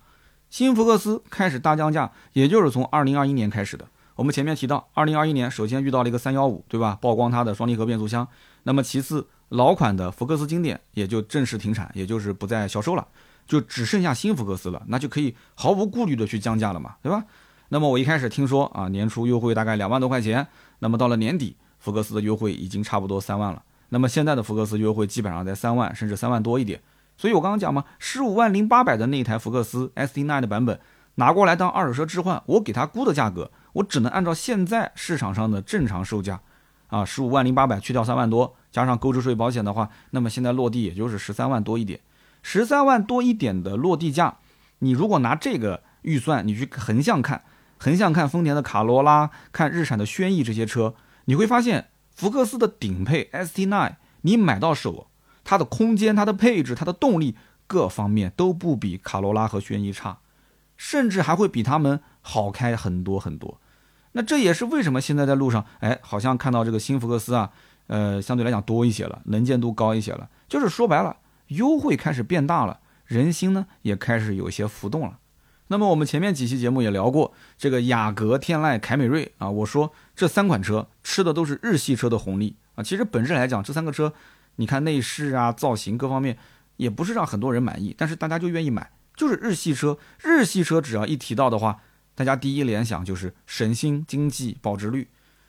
[0.51, 3.87] 新福克斯开始大降价，也就是从二零二一年开始的。
[4.17, 6.97] 我们前面提到，二零二一年首先遇到了一个三幺五，对吧？
[7.01, 8.27] 曝光它的双离合变速箱。
[8.63, 13.07] 那么其次，老款的福克斯经典也就正式停产，也就是不再销售了，
[13.47, 17.25] 就只剩下新福克斯了，那就可以毫无顾虑的去降价了嘛，对吧？
[17.71, 20.47] 那么我一开始听说啊，年初优惠大概两万多块钱，
[20.79, 23.63] 那么到了年底，福克斯的优惠已经差不多三万了。
[23.91, 26.81] 那么现在的福克斯优惠基本上在三万，甚至三万多一点。
[27.17, 30.81] 所以我刚刚讲嘛，十五万零八百的那一台福克斯 ST Line 的版本
[31.17, 33.51] 拿过来当二手车置换，我给他估的价格。
[33.75, 36.41] 我只能按照现在市场上的正常售价，
[36.89, 42.01] 啊，十五万零八百去掉三万多，加上购置税保险的话，那么现在落地也就是十三万多一点。
[42.43, 44.37] 十三万多一点的落地价，
[44.81, 47.43] 你如果拿这个预算，你去横向看，
[47.79, 50.95] 横向看丰田的卡罗拉，看日产的轩逸这些车，
[51.27, 55.09] 你会发现福克斯的顶配 ST9，你买到手，
[55.43, 60.19] 它的空间、它的配置、它的动力各方面都不比卡罗拉和轩逸差，
[60.77, 63.61] 甚至还会比他们好开很多很多。
[64.13, 67.51] 那这也是为什么现在在路上，哎，好像看到这个新福克斯啊，
[67.89, 70.31] 呃，相对来讲多一些了，能见度高一些了。
[70.49, 71.17] 就是说白了，
[71.49, 75.19] 优惠开始变大了，人心呢也开始有些浮动了。
[75.75, 82.85] 那么我们前面几期节目也聊过这个雅阁、天籁、凯美瑞啊，我说这三款车吃的都是日系车的红利啊。
[82.85, 84.13] 其实本质来讲，这三个车，
[84.55, 86.39] 你看内饰啊、造型各方面，
[86.77, 89.99] 也不是让很多人满意，但是大家就愿意买，就是日系车。
[90.23, 91.81] 日系车只要一提到的话。
[92.15, 95.09] 大家第一联想就是省心、经济、保值率。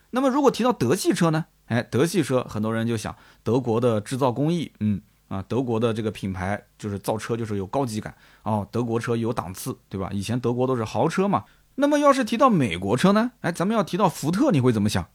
[0.10, 1.46] 那么如果提到德系车呢？
[1.68, 10.10] 哎，德系车很多人就想德国的制造工艺，嗯啊，德国的这个品牌就是造车就是有高级感哦，德国车有档次，对吧？
[10.12, 11.46] 以前德国都是豪车嘛。
[11.76, 13.32] 那么要是提到美国车呢？
[13.42, 15.08] 哎，咱们要提到福特，你会怎么想？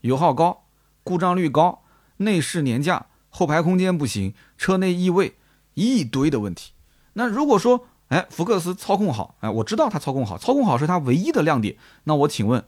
[0.00, 0.64] 油耗高，
[1.02, 1.82] 故障率高，
[2.18, 5.34] 内饰廉价，后排空间不行，车内异味，
[5.74, 6.72] 一堆的问题。
[7.14, 11.76] 那如果说，哎，福克斯操控好，哎，我知道它操控好，操控好是它唯一的亮点。
[12.04, 12.64] 那我请问，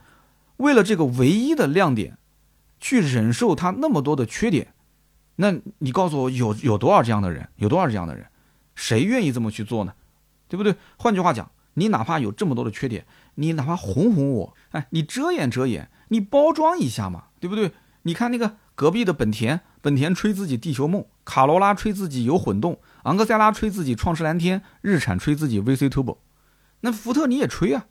[0.56, 2.18] 为了这个唯一的亮点，
[2.80, 4.74] 去忍受它那么多的缺点，
[5.40, 7.48] 那你告诉我有有多少这样的人？
[7.56, 8.26] 有多少这样的人？
[8.74, 9.92] 谁愿意这么去做呢？
[10.48, 10.74] 对不对？
[10.96, 17.70] 换句话讲，你哪怕有这么多的缺点，你哪怕哄哄我，哎，你遮掩遮掩，你包装一下嘛，对不对？
[18.02, 22.80] 你看那个隔壁的本田，本田吹自己地球梦，卡罗拉吹自己有混动。
[23.04, 26.18] 昂克赛拉吹自己创驰蓝天，日产吹自己 VC Turbo，
[26.80, 27.86] 那福特你也吹啊，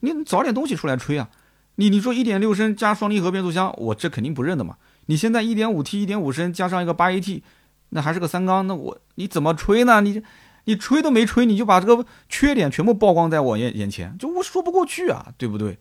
[0.00, 1.30] 你找点东西出来吹啊！
[1.76, 4.76] 你你说一点六升加双离合变速箱，我这肯定不认的嘛。
[5.10, 7.42] 你现在一点五 T、一点五升加上一个八 AT，
[7.88, 10.00] 那还是个三缸，那我你怎么吹呢？
[10.00, 10.22] 你
[10.66, 15.80] 你吹都没吹，你就把这个缺点全部曝光在我眼眼前，就我说不过去啊，对不对？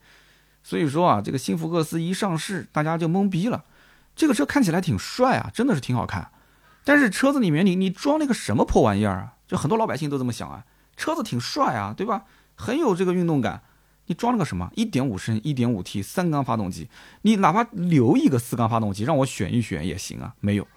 [0.64, 3.66] 所以说啊，这个新福克斯一上市，大家就懵逼了。
[4.16, 6.32] 这个车看起来挺帅啊，真的是挺好看。
[6.84, 9.34] 但是车子里面你你装了个什么破玩意儿啊？
[9.48, 10.66] 就很多老百姓都这么想啊，
[10.98, 12.24] 车子挺帅啊，对吧？
[12.56, 13.62] 很有这个运动感，
[14.10, 14.72] 你装了个什么？
[14.76, 16.90] 一点五升、一点五 T 三缸发动机，
[17.22, 20.34] 你哪怕留一个四缸发动机让我选一选也行啊。
[20.40, 20.68] 没有，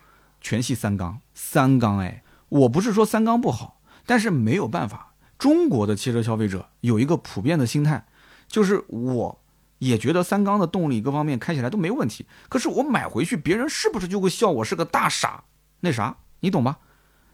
[0.42, 8.04] 全系三缸，三缸哎，我不是说三缸不好，但是没有办法，中国的汽车消费者有一个普遍的心态，
[8.46, 9.40] 就是我
[9.78, 15.44] 也觉得三缸的动力各方面开起来都没问题，可是我买回去，别人是不是就会笑我是个大傻？
[15.80, 16.80] 那啥，你懂吧？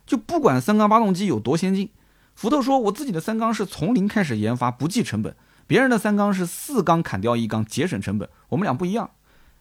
[0.07, 1.91] 就不管三缸发动机有多先进，
[2.37, 5.35] 福特说我自己的三缸是从零开始研发，不计成本；
[5.69, 8.29] 别人的三缸是四缸砍掉一缸，节省成本。
[8.49, 9.11] 我们俩不一样，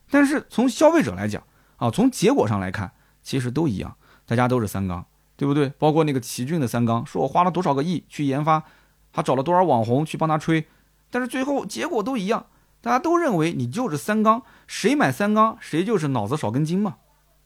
[0.10, 1.43] 但是从消费者来讲
[1.76, 5.67] 啊，从结果上来看，其实都一样，大家都是三缸，对不对？
[5.78, 8.63] 包括那个奇骏的三缸，说我花了多少个亿去研发，
[9.12, 10.65] 还找了多少网红去帮他吹，
[11.12, 12.46] 但是最后结果都一样，
[12.80, 16.96] 大家都认为你就是三缸，谁买三缸谁就是脑子少根筋嘛，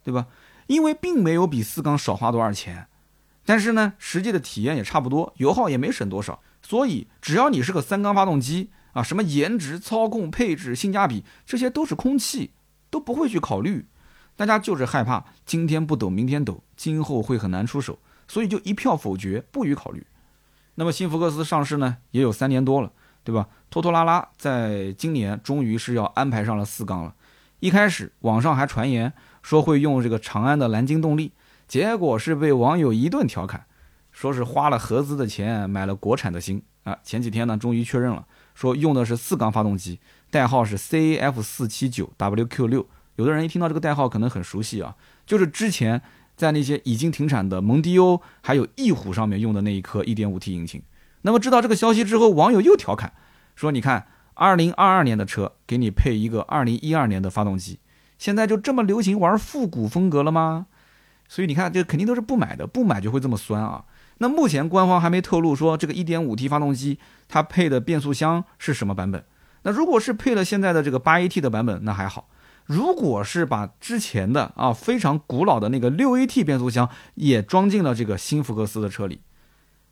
[0.03, 0.27] 对吧？
[0.67, 2.87] 因为并没有比四缸少花多少钱，
[3.43, 12.51] 但是呢，实际的体验也差不多，油耗也没省多少，所以只要你是个三缸发动机啊，什么颜值、操控、配置、性价比，这些都是空气，
[12.89, 13.85] 都不会去考虑。
[14.35, 20.05] 大家就是害怕今天不抖，明天抖，今后会很难出手，所以就一票否决，不予考虑。
[20.75, 22.91] 那么新福克斯上市呢，也有三年多了，
[23.23, 23.47] 对吧？
[23.69, 27.15] 拖拖拉拉，在今年终于是要安排上了四缸了。
[27.59, 29.13] 一开始网上还传言。
[29.41, 31.31] 说会用这个长安的蓝鲸动力，
[31.67, 33.65] 结果是被网友一顿调侃，
[34.21, 36.95] 说是花了合资的钱买了国产的芯啊。
[37.01, 42.85] 前几天呢，终于确认了，说用的是四缸发动机，代号是 CAF 四七九 WQ 六。
[43.15, 46.03] 有的人一听到这个代号可能很熟悉啊，就是之前
[46.37, 50.83] 在那些已经停产的蒙迪欧还有翼虎上面用的那一颗 1.5T 引擎。
[51.23, 53.13] 那么知道这个消息之后，网友又调侃
[53.55, 57.79] 说：“你看。”二零二二年的车给你配一个二零一二年的发动机，
[58.17, 60.65] 现在就这么流行玩复古风格了吗？
[61.27, 63.83] 所以你看，这肯定都是不买的，不买就会这么酸啊。
[64.21, 69.25] 那目前官方还没透露说这个 1.5T 发动机它配的变速箱是什么版本。
[69.63, 72.29] 那如果是配了现在的这个 8AT 的版本，那还好；
[72.67, 79.21] 如果是把之前的啊非常古老的那个 6AT 变速箱也装进了这个新福克斯的车里，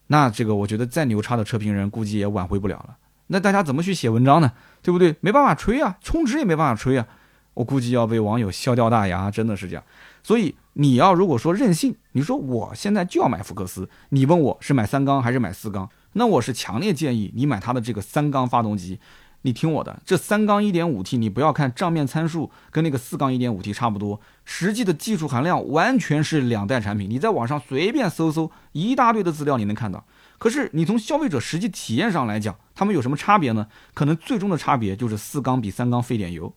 [0.08, 2.98] 那这个我觉得再牛叉的车评人估计也挽回不了了。
[3.32, 4.52] 那大家怎么去写文章呢？
[4.84, 5.16] 对不对？
[5.22, 7.08] 没办法吹啊，充值也没办法吹啊。
[7.56, 9.84] 我估计要被网友笑掉大牙，真的是这样。
[10.24, 19.00] 所以你要如果说任性，你说我现在就要买福克斯，你问我是买三缸还是买四缸，那我是强烈建议你买它的这个三缸发动机。
[19.44, 27.10] 你听我的，这三缸 1.5T，你不要看账面参数跟那个四缸 1.5T 差不多，实际的技术含量完全是两代产品。
[27.10, 30.06] 你在网上随便搜搜，一大堆的资料你能看到。
[30.38, 33.68] 可是你从消费者实际体验上来讲，他们有什么差别呢？
[33.94, 36.54] 可能最终的差别就是四缸比三缸费点油，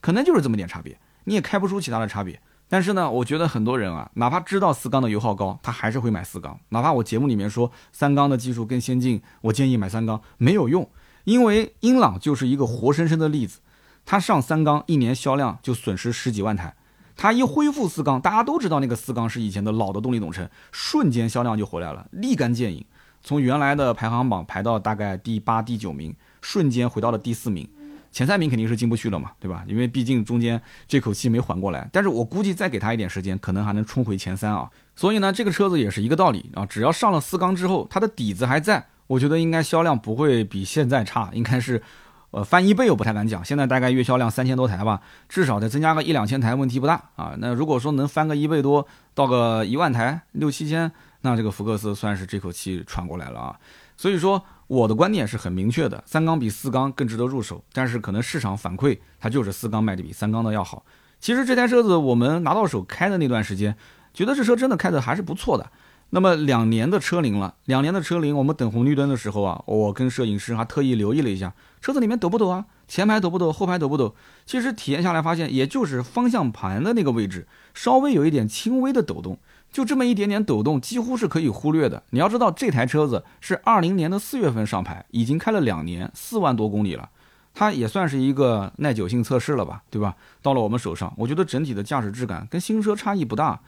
[0.00, 2.40] 可能就是这么点差别，你也开不出其他的差别。
[2.68, 6.58] 但是呢，我觉得很多人啊，哪怕知道四缸的油耗高，他还是会买四缸。
[6.70, 10.88] 哪怕我节目里面说三缸的技术更先进，我建议买三缸没有用，
[11.24, 13.60] 因为英朗就是一个活生生的例子。
[14.06, 16.74] 它上三缸一年销量就损失十几万台，
[17.16, 22.84] 它一恢复四缸，大家都知道那个四缸是以前的老的动力总成，瞬间销量就回来了，立竿见影，
[23.22, 27.68] 从原来的排行榜排到大概第八、第九名，瞬间回到了第四名。
[28.14, 29.64] 前三名肯定是进不去了嘛，对吧？
[29.66, 31.88] 因为毕竟中间这口气没缓过来。
[31.92, 34.70] 但是我估计再给他一点时间，可能还能冲回前三啊。
[34.94, 36.64] 所以呢，这个车子也是一个道理啊。
[36.64, 41.82] 只要上了四缸之后，它的底子还在，我觉得应该销量不会比现在差，应该是，
[42.30, 43.44] 呃，翻一倍我不太敢讲。
[43.44, 47.34] 现在大概月销量三千多台吧，至少再增加个一两千台问题不大啊。
[47.38, 53.58] 那如果说能翻个一倍多，到个一万台六七千，那这个福克斯算是这口气喘过来了啊。
[53.96, 54.40] 所以说。
[54.66, 60.84] 我的观点是很明确的，三缸比四缸更值得入手，但是可能市场反馈它就是四缸卖的比三缸的要好。
[61.20, 63.76] 其实这台车子我们拿到手开的那段时间，
[64.12, 65.70] 觉得这车真的开的还是不错的。
[66.10, 72.66] 那么两年的车龄了，两年的车龄，我们等红绿灯的时候啊，我跟摄影师还特意留意了一下，车子里面抖不抖啊？
[72.86, 73.52] 前排抖不抖？
[73.52, 74.14] 后排抖不抖？
[74.46, 79.38] 其实体验下来发现，也就是方向盘的那个位置稍微有一点轻微的抖动。
[79.74, 82.00] 就这么一点点抖动，几乎是可以忽略的。
[82.10, 87.10] 你要知道，这台车子是二零年的四月份上牌，已经开了两年，四万多公里了，
[87.52, 90.14] 它也算是一个耐久性测试了吧，对吧？
[90.40, 93.58] 到了我们手上，我觉得整体的驾驶质感跟新车差异不大。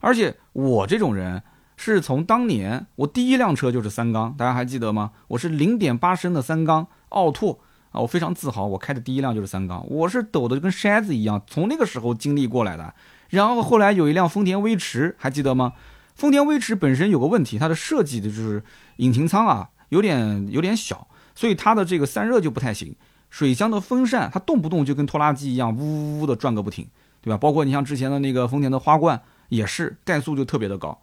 [0.00, 1.40] 而且我这种人
[1.76, 5.12] 是从当年我第一辆车就是三缸，大家还记得吗？
[5.28, 7.60] 我是零点八升的三缸奥拓
[7.92, 12.92] 啊，我非常自豪，我开的第一辆就是三缸，我是抖的跟筛子一样，从那个时候经历过来的。
[13.32, 15.72] 然后后来有一辆丰田威驰，还记得吗？
[16.14, 18.62] 丰田威驰本身有个问题，它的设计的就是
[18.96, 22.94] 引擎舱啊，有点有点小，所以它的这个散热就不太行。
[23.30, 26.86] 水箱的风扇它动不动就跟拖拉机一样，呜呜呜的转个不停，
[27.22, 27.38] 对吧？
[27.38, 31.00] 包括你像之前的那个丰田的花冠也是，怠速就特别的高。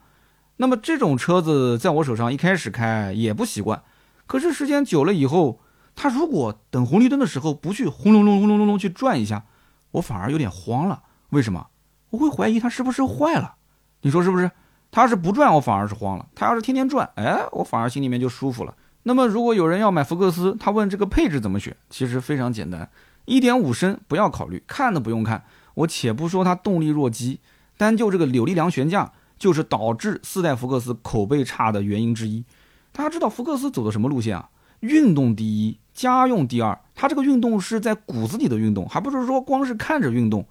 [0.58, 3.82] 那么这种车子在我手上一开始开也不习惯，
[4.28, 5.62] 可是时间久了以后，
[5.96, 9.46] 它如果等红绿灯的时候不去轰隆隆轰隆隆隆去转一下，
[9.94, 11.02] 我反而有点慌了。
[11.32, 11.66] 为什么？
[12.10, 13.56] 我会怀疑它是不是坏了，
[14.02, 14.50] 你说是不是？
[14.92, 18.74] 它要是不转，我反而是慌了；它要是天天转，哎，我反而心里面就舒服了。
[19.04, 22.90] 那么，如果有人要买福克斯，他问这个配置怎么选，其实非常简单，
[23.26, 25.44] 一点五升不要考虑，看都不用看。
[25.76, 27.40] 我且不说它动力弱鸡，
[27.78, 32.44] 单就这个扭力梁悬架，就是导致四代福克斯口碑差的原因之一。
[32.92, 34.50] 大家知道福克斯走的什么路线啊？
[34.80, 36.78] 运动第一，家用第二。
[36.96, 40.46] 它这个运动是在骨子里的运动，还不是说光是看着运动。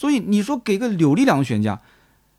[0.00, 1.78] 所以你说给个扭力梁悬架，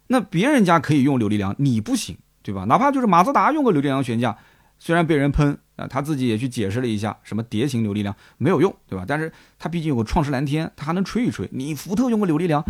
[0.08, 2.64] 那别人家可以用扭力梁，你不行，对吧？
[2.64, 4.36] 哪怕就是马自达用个扭力梁悬架，
[4.80, 9.06] 虽然被人喷啊，他自己也去解释了一下，什么碟形扭力梁没有用，对吧？
[9.08, 11.48] 但是他毕竟有个创世蓝天，他还能吹一吹。
[11.52, 12.66] 你福特用个扭力梁，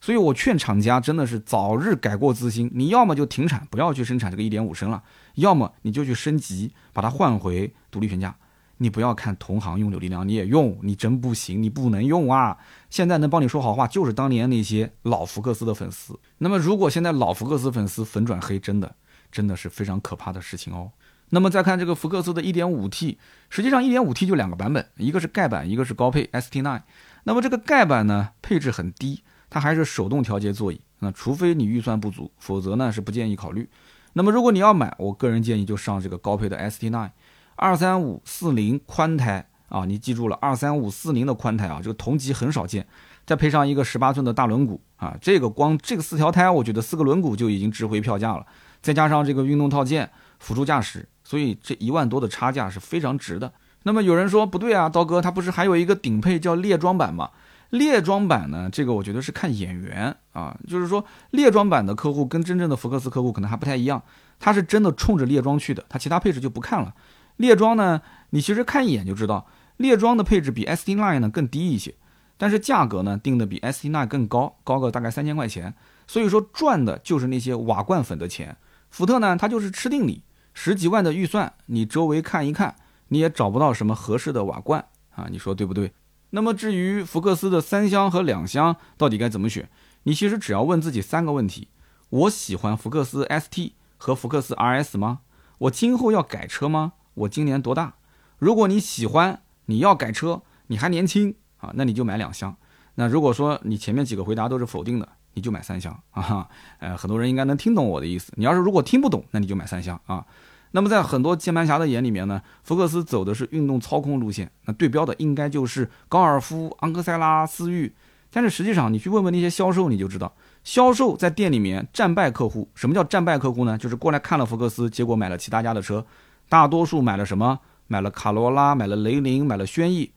[0.00, 2.70] 所以我劝厂家真的是早日改过自新。
[2.72, 5.02] 你要么就停产，不要去生产这个一点五升了；
[5.34, 8.36] 要么你就去升级，把它换回独立悬架。
[8.78, 12.56] 你不要看同行用扭力梁，你也用，你真不行，你不能用啊！
[12.88, 16.18] 现在能帮你说好话，就是当年那些老福克斯的粉丝。
[16.38, 18.94] 那么，如果现在老福克斯粉丝粉转黑，真的，
[19.30, 20.92] 真的是非常可怕的事情哦。
[21.30, 23.16] 那么再看这个福克斯的 1.5T，
[23.50, 26.82] 实际上 1.5T 就两个版本，一个是盖版，一个是高配 ST9。
[27.24, 30.80] 那么这个盖版呢，配置很低，它还是手动调节座椅。
[31.00, 33.68] 那除非你预算不足，否则呢是不建议考虑。
[34.14, 37.10] 那么如果你要买，我个人建议就上这个高配的 ST9。
[37.58, 42.86] 二三五四零宽胎啊，你记住了，二三五四零的宽胎啊，这个同级很少见，
[43.26, 48.46] 再配上一个十八寸的大轮毂啊，这个光这个四条胎，我觉得四个轮毂就已经值回票价了，
[48.80, 53.52] 再加上这个运动套件辅助驾驶，所以这一万多的差价是非常值的。
[53.82, 57.30] 那么有人说不对啊，刀哥，它不是还有一个顶配叫猎装版吗？
[57.70, 64.02] 列装版呢，这个我觉得是看眼缘啊，就是说列装版的客户跟真正的福克斯客户可能还不太一样，
[64.40, 66.94] 他是真的冲着列装去的，他其他配置就不看了。
[67.38, 69.46] 猎装呢，你其实看一眼就知道，
[69.78, 71.94] 猎装的配置比 ST Line 呢更低一些，
[72.36, 75.74] 但是价格呢定的比 ST Line 更高，高个大概三千块钱，
[76.06, 78.56] 所以说赚的就是那些瓦罐粉的钱。
[78.90, 80.22] 福特呢，它就是吃定你
[80.52, 82.74] 十几万的预算，你周围看一看，
[83.08, 85.92] 你也找不到什么合适的瓦罐啊，你说对不对？
[86.30, 89.70] 那么至于福克斯的三厢和两厢到底该怎么选，
[90.02, 91.68] 你其实只要问自己三个问题：
[92.10, 95.20] 我喜欢福克斯 ST 和福克斯 RS 吗？
[95.58, 96.94] 我今后要改车吗？
[97.18, 97.94] 我今年多大？
[98.38, 102.54] 如果你喜欢，你要改车，你还年轻啊，那你就买两厢。
[102.94, 106.48] 那如果说你前面几个回答都是否定的，你就买三厢啊。
[106.78, 108.32] 呃，很多人应该能听懂我的意思。
[108.36, 110.24] 你要是如果听不懂，那你就买三厢啊。
[110.72, 117.94] 那么在很多键盘侠的眼里面呢，福克斯走的是运动操控路线，那对标的应该就是高尔夫、昂克赛拉、思域。
[118.30, 122.68] 但是实际上，你去问问那些销售，你就知道，销售在店里面战败客户。
[122.74, 123.78] 什么叫战败客户呢？
[123.78, 126.04] 就是过来看了福克斯，结果买了其他家的车，
[126.48, 127.60] 大多数买了什么？
[127.86, 130.12] 买了卡罗拉，买了雷凌，买了轩逸。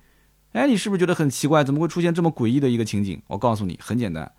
[0.53, 1.63] 哎，你是不是觉得很奇怪？
[1.63, 3.21] 怎么会出现这么诡异的一个情景？
[3.27, 4.31] 我告诉你，很简单，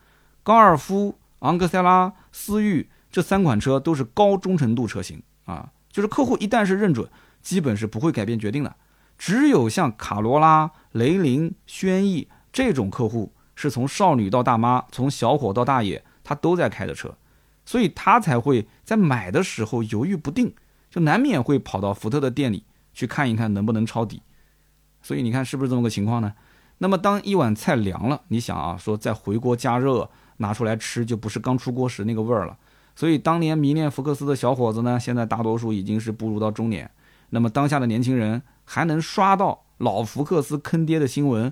[0.42, 5.70] 高尔夫、昂克赛拉、思域这三款车都是高忠诚度车型啊。
[5.90, 7.08] 就是客户一旦是认准，
[7.40, 8.76] 基本是不会改变决定的。
[9.16, 17.14] 只有像卡罗拉、雷凌、轩逸这种客户，是从少女到大妈，从小伙到大爷，他都在开的车，
[17.64, 20.52] 所以他才会在买的时候犹豫不定，
[20.92, 24.22] 就难免会跑到福特的店里去看一看能不能抄底。
[25.00, 26.34] 所以你看是不是这么个情况呢？
[26.78, 32.58] 那么当一碗菜凉了，你想啊，说再回锅加热拿出来吃，就不是刚出锅时那个味儿了。
[32.94, 36.90] 所以，当年迷恋福克斯的小伙子呢，现在大多数已经是步入到中年。
[37.30, 41.50] 那么，当下的年轻人还能刷到老福克斯坑爹的新闻，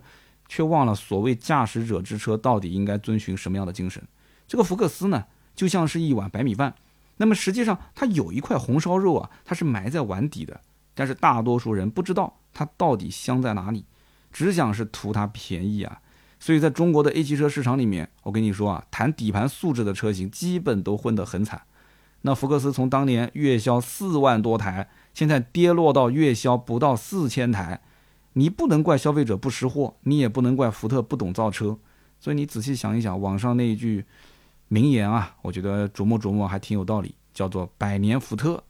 [0.49, 4.03] 却忘了所谓驾驶者之车到底应该遵循什么样的精神。
[4.47, 5.25] 这个福克斯呢，
[5.55, 6.75] 就像是一碗白米饭。
[7.21, 10.59] 那么，实际上它有一块红烧肉啊，它是埋在碗底的。
[10.95, 13.85] 但是，大多数人不知道它到底香在哪里，
[14.33, 16.01] 只想是图它便宜啊。
[16.39, 21.61] 所以，在中国的 A 级车市场里面，我跟你说啊，谈底盘素质的车型基本都混得很惨。
[22.23, 27.83] 那福克斯从当年月销四万多台，现在跌落到月销不到四千台，
[28.33, 31.79] 你不能怪消费者不识货，你也不能怪福特不懂造车。
[32.19, 34.07] 所以你仔细想一想，网上那一句
[34.73, 38.63] 名言啊，我觉得琢磨琢磨还挺有道理，叫做“百年福特”。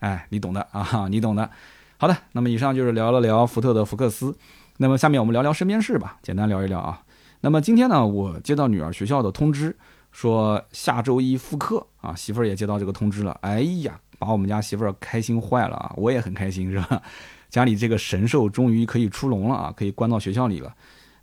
[0.00, 1.48] 哎，你懂的啊，你懂的。
[1.96, 4.36] 好的，那么以上就是聊了聊福特的福克斯。
[4.78, 7.04] 那么下面我们聊聊身边事吧，简单聊一聊啊。
[7.42, 9.76] 那么今天呢，我接到女儿学校的通知，
[10.10, 12.12] 说下周一复课啊。
[12.16, 15.92] 媳妇儿也接到这个通知了，哎呀，把我们家媳妇儿开心坏了啊！
[15.96, 17.00] 我也很开心，是吧？
[17.48, 20.74] 家里这个神兽终于可以出笼了啊，可以关到学校里了。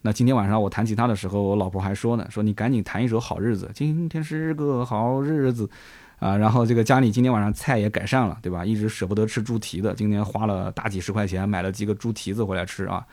[0.01, 5.69] 那今天晚上我弹吉他的时候，我老婆还说呢，说你赶紧弹一首好日子，今天是个好日子
[6.19, 6.37] 啊。
[6.37, 8.65] 然后这个家里今天晚上菜也改善了，对吧？
[8.65, 13.05] 一直舍不得吃猪蹄子，今天花了大几十块钱买了几个猪蹄子回来吃啊。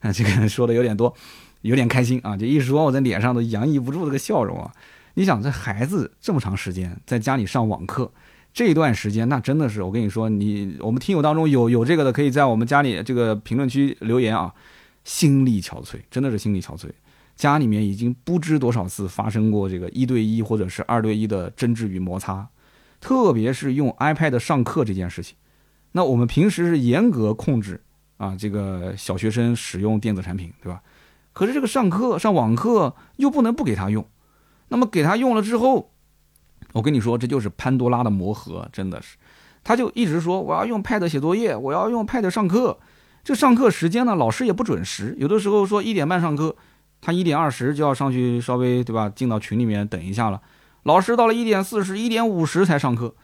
[0.00, 1.14] 啊，这个说的有点多，
[1.62, 2.36] 有点开心啊！
[2.36, 4.70] 就一说，我在脸上都洋溢不住这个笑容啊。
[5.14, 8.12] 你想，这孩子这么长时间在家里上网课，
[8.52, 14.52] 这段时间那真的是，我跟你说，你我们听友当中有有这个的，可以在我们家里这个评论区留言啊。
[15.06, 16.90] 心力憔悴，真的是心力憔悴。
[17.36, 22.48] 家里面已经不知多少次发生过这个一对一或者是二对一的争执与摩擦，
[23.00, 25.36] 特别是用 iPad 上课这件事情，
[25.92, 27.80] 那我们平时是严格控制。
[28.18, 30.82] 啊，这个小学生使用电子产品，对吧？
[31.34, 34.02] 可是这个上课上网课又不能不给他用，
[34.68, 35.92] 那么给他用了之后，
[36.72, 39.18] 我跟你说，这就是潘多拉的魔盒，真的是，
[39.62, 42.78] 他就一直说我要用 Pad 写作业，我要用 Pad 上课。
[43.26, 46.54] 这上课时间呢，老师也不准时，有的时候说一点半上课，
[47.00, 50.40] 他一点二十就要上去稍微对吧，进到群里面等一下了。
[50.84, 53.16] 老师到了一点四十、一点五十才上课，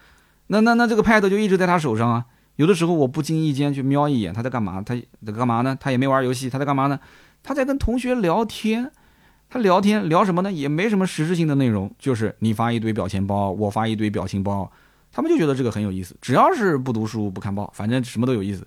[0.49, 2.25] 那那那这个 Pad 就一直在他手上啊。
[2.57, 4.83] 有的时候我不经意间去瞄一眼，他在干嘛？
[4.83, 5.79] 他在干嘛呢？
[5.81, 6.99] 他也没玩游戏，他在干嘛呢？
[7.45, 8.91] 他在跟同学聊天。
[9.49, 10.51] 他聊天聊什么呢？
[10.51, 14.69] 也没什么实质性的内容，就是你发一堆表情包，我发一堆表情包，
[15.13, 16.17] 他们就觉得这个很有意思。
[16.21, 18.67] 只要是不读书不看报，反正什么都有意思。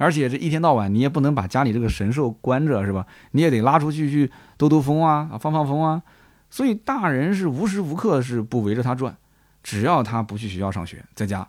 [0.00, 3.06] 而且这一天到晚，你也不能把家里这个神兽关着，是吧？
[3.32, 6.02] 你也得拉出去去兜兜风啊，放放风啊。
[6.48, 9.14] 所以大人是无时无刻是不围着他转，
[9.62, 11.46] 只要他不去学校上学，在家。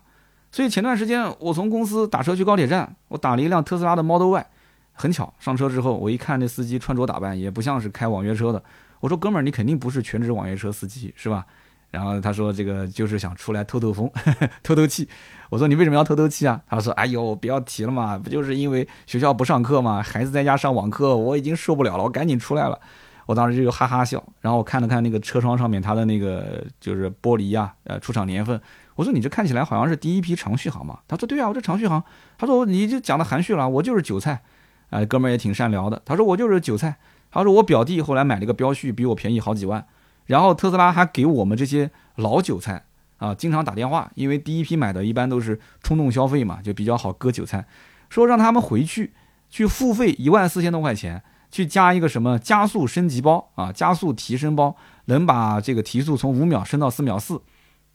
[0.50, 4.46] 所以前段时间我从公司打车去高铁站，我打了一辆特斯拉的 Model Y，
[4.92, 8.62] 很巧，上车之后我一看那司机穿着打扮也不像是开网约车的，
[9.00, 11.46] 我说哥们儿你肯定不是全职网约车司机是吧？
[11.92, 14.10] 然后他说这个就是想出来透透风、
[14.64, 15.08] 透透气。
[15.50, 16.60] 我说你为什么要透透气啊？
[16.66, 22.80] 他说哎呦不要提了嘛，不就是因为学校不上课嘛，孩子在家上网课，我已经受不了了，我赶紧出来了。
[23.26, 28.60] 我当时就哈哈笑，然后我看了看那个车窗上面他的那个就是玻璃呀，呃出厂年份。
[28.94, 30.98] 我说你这看起来好像是第一批长续航嘛？
[31.06, 32.02] 他说对啊，我这长续航。
[32.36, 34.42] 他说你就讲的含蓄了，我就是韭菜。
[34.90, 36.02] 哎，哥们儿也挺善良的。
[36.04, 36.96] 他说我就是韭菜。
[37.30, 39.86] 他说我表弟后来买了个标续，比我便宜好几万。
[40.26, 42.84] 然后特斯拉还给我们这些老韭菜
[43.18, 47.66] 啊，经常打电话，因为第一批买的一般都是冲动消费嘛，就比较好割韭菜。
[48.08, 49.12] 说让他们回去
[49.48, 57.40] 去付费一万四千多块钱，去加一个什么加速升级包啊，加速提升包，能把这个提速从五秒升到四秒四。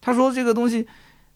[0.02, 0.88] 他说这个东西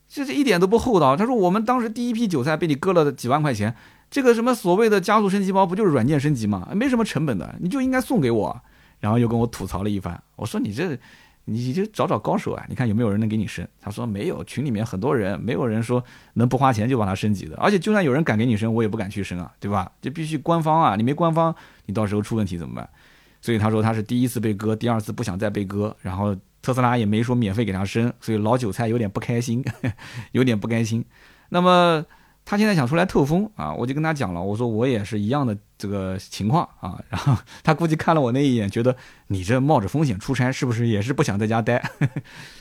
[0.07, 1.15] 就是一点都不厚道。
[1.15, 3.75] 他说我们当时第一批韭菜被你割了几万块钱。
[4.09, 6.67] 这个什么所谓的加速升级包不就是软件升级吗？
[6.73, 8.61] 没什么成本的，你就应该送给我。
[9.01, 10.23] 然后又跟我吐槽了一番。
[10.37, 10.97] 我说你这，
[11.43, 13.67] 你就找找高手啊，你看有没有人能给你升？
[13.81, 16.01] 他说没有，群里面很多人，没有人说
[16.35, 17.57] 能不花钱就把它升级的。
[17.57, 19.91] 而且就算有人敢给你升，我也不敢去升啊，对吧？
[19.99, 21.53] 就必须官方啊，你没官方，
[21.87, 22.89] 你到时候出问题怎么办？
[23.41, 25.93] 所以他说他是第一次被割，第二次不想再被割。
[26.01, 29.65] 然后特斯拉也没说免费给他升，所以老韭菜有点不开心，
[30.31, 31.03] 有点不开心。
[31.49, 32.05] 那么。
[32.51, 37.33] 他现在想出来透风啊，我就跟他讲了，我说我也是一样的这个情况啊， 然后
[37.63, 38.93] 他估计看了我那一眼，觉得
[39.27, 41.81] 你这冒着风险出差是不是也是不想在家待？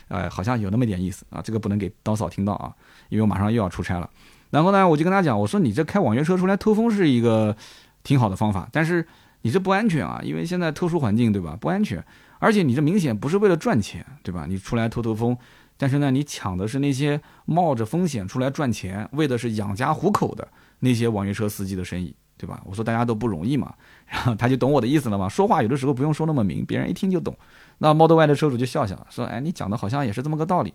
[0.06, 2.72] 哎， 好像有那么点意思啊，这个不能给刀嫂听到啊，
[3.08, 4.08] 因为我马上又要出差了。
[4.50, 7.56] 然后呢，我就跟他讲，我说你这开网约车出来透风是一个
[8.04, 9.04] 挺好的方法，但是
[9.42, 11.58] 你这不安全啊，因为现在特殊环境对吧？
[11.60, 12.00] 不安全，
[12.38, 14.46] 而且你这明显不是为了赚钱对吧？
[14.48, 15.36] 你出来透透风。
[15.80, 20.46] 但是呢，你抢的是那些冒着风险出来赚钱，为的是养家糊口的
[20.80, 22.60] 那些网约车司机的生意，对吧？
[22.66, 23.72] 我说大家都不容易嘛，
[24.06, 25.26] 然后他就懂我的意思了嘛。
[25.26, 27.34] 说话有的时候不用说那么明，别人一听就懂。
[27.78, 30.74] 那 Model Y 的车主就笑笑说：“哎，你讲的好像也是这么个道理。”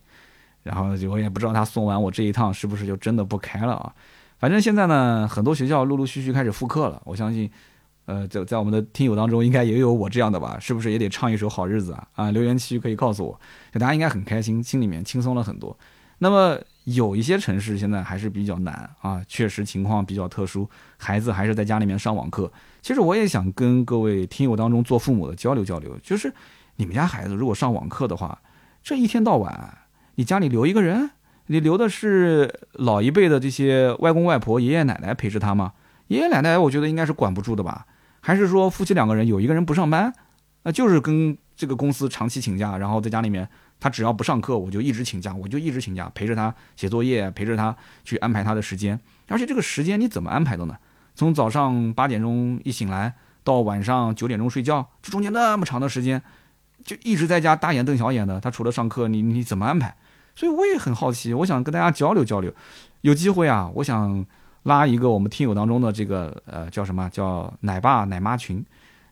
[0.63, 3.93] 然后就我也不知道他送完我这一趟是不是就真的不开了啊？
[4.39, 7.47] 反正现在呢，很多学校陆陆续续开始复课了，我相信。
[8.05, 10.57] 呃，在在我们的听友当中，应该也有我这样的吧？
[10.59, 12.07] 是不是也得唱一首好日子啊？
[12.15, 13.39] 啊，留言区可以告诉我，
[13.73, 15.77] 大家应该很开心，心里面轻松了很多。
[16.19, 22.51] 那么有一些城市现在还是比较难啊，确实情况比较特殊，孩子还是在家里面上网课。
[22.81, 26.31] 其实我也想跟各位听友当中做父母的交流交流，就是
[26.75, 28.39] 你们家孩子如果上网课的话，
[28.83, 29.77] 这一天到晚，
[30.15, 31.09] 你家里留一个人，
[31.47, 35.73] 你留的是老一辈的这些外公外婆、爷爷奶奶陪着他吗？
[36.07, 37.85] 爷爷奶奶，我觉得应该是管不住的吧。
[38.25, 40.11] 还是说夫妻两个人有一个人不上班，
[40.63, 43.47] 那就是跟这个公司长期请假，然后在家里面，
[43.79, 48.99] 他只要不上课，我就一直请假，我就一直请假，陪着他写作业，陪着他去安排他的时间。
[49.27, 50.75] 而且这个时间你怎么安排的呢？
[51.13, 53.13] 从早上八点钟一醒来
[53.43, 56.19] 到晚上九点钟睡觉，这中间那么长的时间，
[56.83, 58.41] 就一直在家大眼瞪小眼的。
[58.41, 59.95] 他除了上课，你你怎么安排？
[60.35, 62.51] 所以我也很好奇，我想跟大家交流交流。
[63.01, 64.25] 有机会啊，我想。
[64.65, 67.07] 拉一个我们听友当中的这个呃叫什么？
[67.11, 68.65] 叫奶爸奶妈群，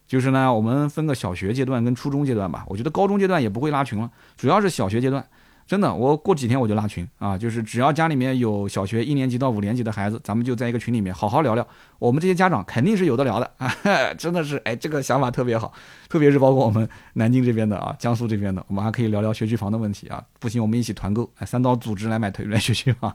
[0.07, 5.23] 就是呢我们分个小学阶段跟初中阶段吧，我觉得高中阶段也不会拉群了，主要是小学阶段，
[5.67, 11.67] 真的我过几天我就拉群啊，就是只要家里面有小学一年级到五年级的孩子，咱们就在一个群里面好好聊聊，
[11.99, 13.71] 我们这些家长肯定是有的聊的啊，
[14.17, 15.71] 真的是哎这个想法特别好，
[16.09, 23.13] 特别是包括我们南京这边的啊，江苏这边的，我们还可以聊聊学区房的问题啊，不行我们一起团购，哎三刀组织来买来学区房。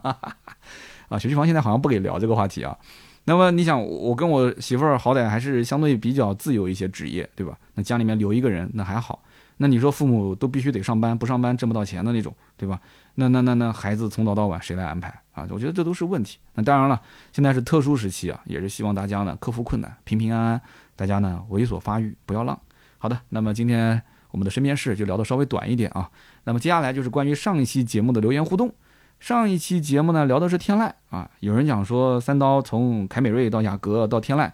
[1.09, 2.77] 啊，学区房现在好像不给聊这个话题啊。
[3.25, 7.55] 那么你想，我跟我媳妇儿好歹还是相对比较自由一些职业，对吧？
[7.75, 9.21] 那家里面留一个人那还好。
[9.57, 12.79] 那你说父母都必须得上班，不上班挣不到钱的那种，对吧？
[13.15, 15.45] 那那那那孩子从早到晚谁来安排啊？
[15.51, 16.37] 我觉得这都是问题。
[16.55, 16.99] 那当然了，
[17.33, 20.61] 现在是特殊时期啊，也是希望大家呢克服困难，平平安安，
[20.95, 22.57] 大家呢猥琐发育，不要浪。
[22.97, 24.01] 好的，那么今天
[24.31, 26.09] 我们的身边事就聊得稍微短一点啊。
[26.45, 28.73] 那么接下来就是关于上一期节目的留言互动。
[29.19, 34.49] 上一期节目呢聊的是天籁啊，有人讲说三刀从凯美瑞到雅阁到天籁，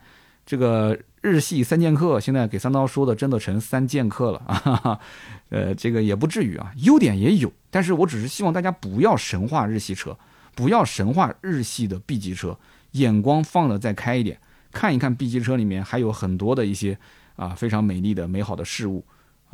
[0.46, 5.00] 这个日系三剑客现在给三刀说的真的成三剑客了啊，
[5.50, 10.18] 呃，这个也不至于啊，优点也有，但是我只是希望大家不要神话日系车，
[10.56, 12.58] 不要神话日系的 B 级车，
[12.94, 14.40] 眼光放的再开一点，
[14.72, 16.98] 看一看 B 级车里面还有很多的一些
[17.36, 19.06] 啊非常美丽的美好的事物。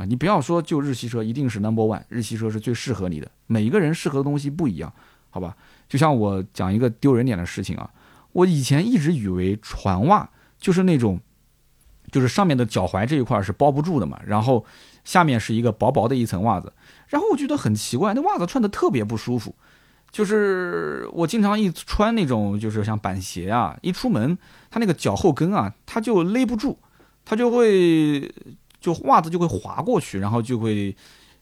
[0.06, 3.30] 你不要说就日系车一定是 number one，日系车是最适合你的。
[3.48, 4.92] 每一个人适合的东西不一样，
[5.30, 5.56] 好吧？
[5.88, 7.90] 就像我讲一个丢人点的事情啊，
[8.32, 11.20] 我以前一直以为船袜就是那种，
[12.12, 14.66] 就是上面的脚踝这一块是包不住的嘛，然后
[15.04, 16.72] 下面是一个薄薄的一层袜子，
[17.08, 19.54] 然后我觉得很奇怪，那袜子穿的特别不舒服，
[20.12, 24.38] 就是我经常一穿那种就是像板鞋啊，一出门
[24.70, 26.78] 它那个脚后跟啊，它就勒不住，
[27.26, 28.34] 它就会。
[28.82, 30.94] 就袜子就会滑过去，然后就会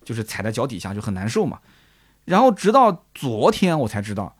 [0.03, 1.59] 就是踩在脚底下就很难受嘛。
[2.25, 4.35] 然后直到昨天我才知道，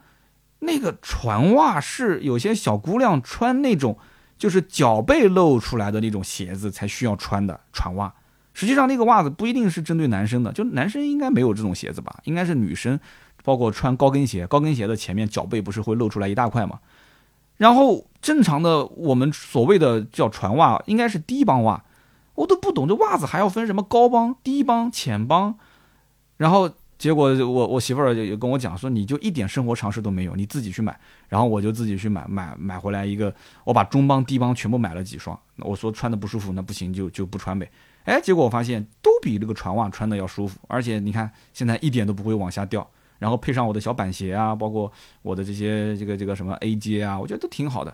[0.60, 3.98] 那个船袜是有些小姑娘穿那种
[4.38, 8.14] 就是脚背露出来的那种鞋子才需要穿的船袜。
[8.54, 12.20] 实际上那个袜子不一定是针对男生的，就男生应该没有这种鞋子吧？
[12.26, 13.00] 应该是女生，
[13.44, 16.80] 包括穿高跟鞋，高跟鞋的前面脚背不是会露出来一大块吗？
[17.56, 21.84] 然后正常的我们所谓的叫船袜，应该是低帮袜，
[22.40, 25.54] 我都不懂这袜子还要分什么高帮、低帮、浅帮。
[26.38, 30.98] 然后结果我我媳妇儿也跟我讲说，你就一点生活常识都没有，你自己去买。
[31.28, 33.34] 然后我就自己去买买买回来一个，
[33.66, 35.38] 我把中帮、低帮全部买了几双。
[35.58, 37.70] 我说穿的不舒服，那不行就就不穿呗。
[38.06, 42.90] 哎，结果我发现都比这个船袜穿的要舒服，而且你看现在一点都不会往下掉。
[43.18, 44.90] 然后配上我的小板鞋啊，包括
[45.24, 47.94] 我的这些这个这个什么 AJ 啊，我觉得都挺好的。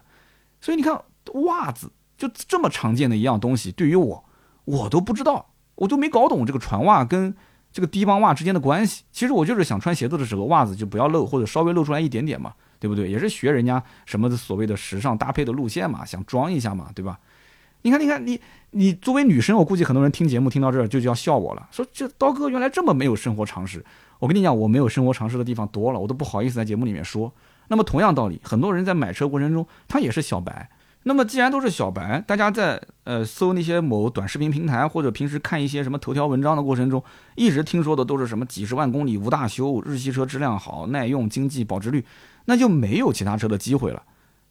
[0.62, 1.02] 所以你看，
[1.46, 4.24] 袜子就这么常见的一样东西，对于我，
[4.66, 7.34] 我都不知道，我都没搞懂这个船袜跟
[7.72, 9.04] 这个低帮袜之间的关系。
[9.12, 13.10] 其实我就是想穿鞋子的时候，袜子就不要露，或者稍微露出来一点点嘛，对不对？
[13.10, 17.20] 也是学人家什么所谓的时尚搭配的路线嘛，想装一下嘛，对吧？
[17.82, 18.42] 你看，你看，你
[18.72, 23.86] 你作为女生，我估计很多人听节目听到这儿就就要笑我了，说这刀哥原来这么没有生活常识。
[24.18, 27.32] 我跟你讲，我没有生活常识的地方多了，我都不好意思在节目里面说。
[27.68, 30.70] 那么同样道理，很多人在买车过程中，他也是小白。
[31.08, 37.04] 那么既然都是小白，大家在呃搜那些某短视频平台或者平时看一些什么头条文章的过程中，
[37.36, 42.04] 一直听说的都是什么几十万公里无大修，日系车质量好、耐用、经济、保值率，
[42.46, 44.02] 那就没有其他车的机会了。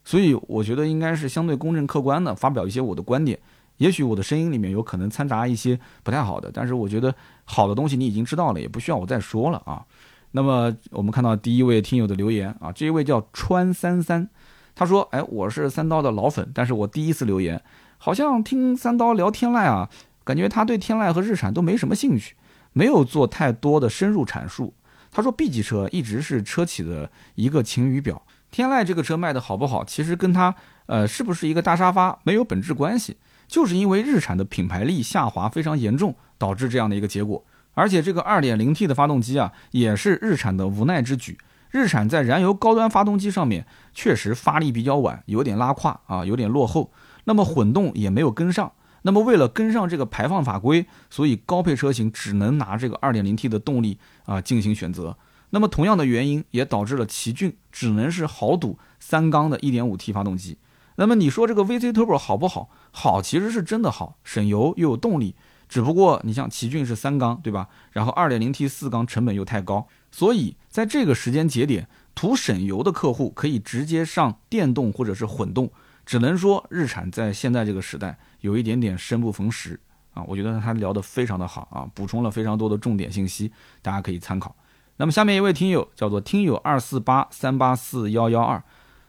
[0.04, 3.36] 所以我觉得应该是相对公正客观的发表一些我的观点。
[3.78, 7.12] 也许我的声音里面有可能掺杂一些不太好的，但是我觉得
[7.44, 9.84] 好的东西你已经知道了，也不需要我再说了啊。
[10.30, 14.28] 那么我们看到第一位听友的留言啊，这一位叫川三三，
[14.74, 17.62] 他说：“哎，我是三刀的老粉，但是我第一次留言，
[17.98, 19.88] 好像听三刀聊天籁啊，
[20.24, 22.34] 感觉他对天籁和日产都没什么兴趣，
[22.72, 24.74] 没有做太多的深入阐述。
[25.10, 30.54] 他说 B 级车一直是车企的一个晴雨表，天籁这个车卖的好不好，其实跟他
[30.86, 33.16] 呃是不是一个大沙发没有本质关系。”
[33.46, 37.44] 就是因为日产的品牌力下滑非常严重，导致这样的一个结果。
[37.74, 41.36] 而且这个 2.0T 的发动机啊，也是日产的无奈之举。
[41.74, 46.92] 日产在燃油高端发动机上面确实发力比较晚，有点拉胯啊，有点落后。
[47.24, 48.70] 那么混动也没有跟上。
[49.02, 55.18] 那么为了跟上这个排放法规，所以高配车型只能拿这个 2.0T 的动力啊进行选择。
[55.50, 60.58] 那么同样的原因也导致了奇骏只能是豪赌三缸的 1.5T 发动机。
[60.94, 62.70] 那么你说这个 VC Turbo 好不好？
[62.92, 65.34] 好，其实是真的好，省油又有动力。
[65.66, 67.66] 只不过你像奇骏是三缸，对吧？
[67.90, 75.68] 然后 2.0T 四缸成本又太高，所以在这个时间节点，图省油的客户可以直接上电动或者是混动。
[76.06, 79.80] 只能说日产在现在这个时代有一点点生不逢时
[80.12, 80.22] 啊。
[80.28, 83.50] 我觉得他聊得非常的好啊，补充了非常多的重点信息，
[83.82, 84.54] 大家可以参考。
[84.98, 88.62] 那么下面一位听友叫做听友二四八三八四幺幺二。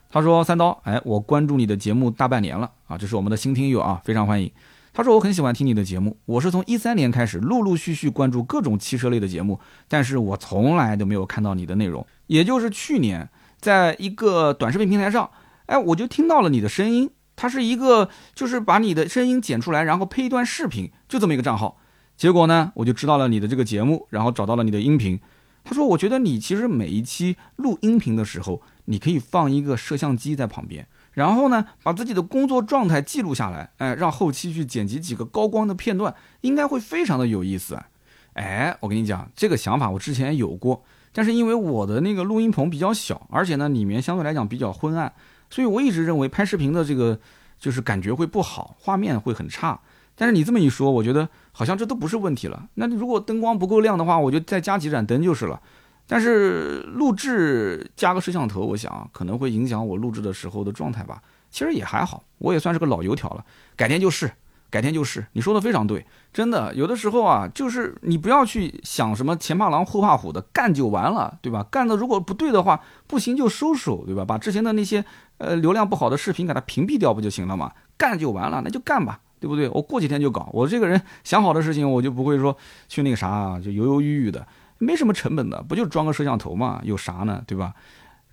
[0.09, 4.51] 他说：“三刀，哎，我关注你的节目大半年了啊，这是我们的新听友啊，非常欢迎。”
[4.97, 12.07] 他说：“我很喜欢听你的节目，我是从一三年开始陆陆续续关注各种汽车类的节目，但是我从来都没有看到你的内容。
[12.27, 13.29] 也就是去年，
[13.59, 15.29] 在一个短视频平台上，
[15.65, 21.77] 哎，我就听到了你的声音，它是一个就是把你的声音剪出来，然后配一段视频，就这么一个账号。
[22.15, 25.19] 结果呢，我就知道了你的这个节目，然后找到了你的音频。
[25.65, 37.79] 他说：我觉得你其实每一期录音频的时候。”你可以放一个摄像机在旁边，然后呢，把自己的工作状态记录下来，哎，让后期去剪辑几个高光的片段，应该会非常的有意思。
[38.33, 45.11] 哎，我跟你讲，这个想法我之前有过，但是因为我的那个录音棚比较小，而且呢，里面相对来讲比较昏暗，
[45.49, 47.17] 所以我一直认为拍视频的这个
[47.57, 49.79] 就是感觉会不好，画面会很差。
[50.17, 52.67] 但是你这么一说，我觉得好像这都不是问题了。
[52.75, 55.61] 那如果灯光不够亮的话，我就再加几盏灯就是了。
[56.07, 61.21] 但是录制加个摄像头，我想可能会影响我录制的时候的状态吧。
[61.49, 63.45] 其实也还好，我也算是个老油条了。
[63.77, 64.29] 改天就试，
[64.69, 65.25] 改天就试。
[65.31, 71.63] 你说的非常对，真的，有的时候啊，就是你不要去想什么前怕狼后怕虎的，干就完了，对吧？
[71.71, 74.25] 干的如果不对的话，不行就收手，对吧？
[74.25, 75.03] 把之前的那些
[75.37, 77.71] 呃流量不好的视频给它屏蔽掉不就行了嘛？
[77.97, 79.69] 干就完了，那就干吧，对不对？
[79.69, 80.49] 我过几天就搞。
[80.51, 82.55] 我这个人想好的事情，我就不会说
[82.89, 84.45] 去那个啥，就犹犹豫豫的。
[84.77, 86.81] 没什么成本的，不就装个摄像头嘛？
[86.83, 87.43] 有啥呢？
[87.47, 87.73] 对吧？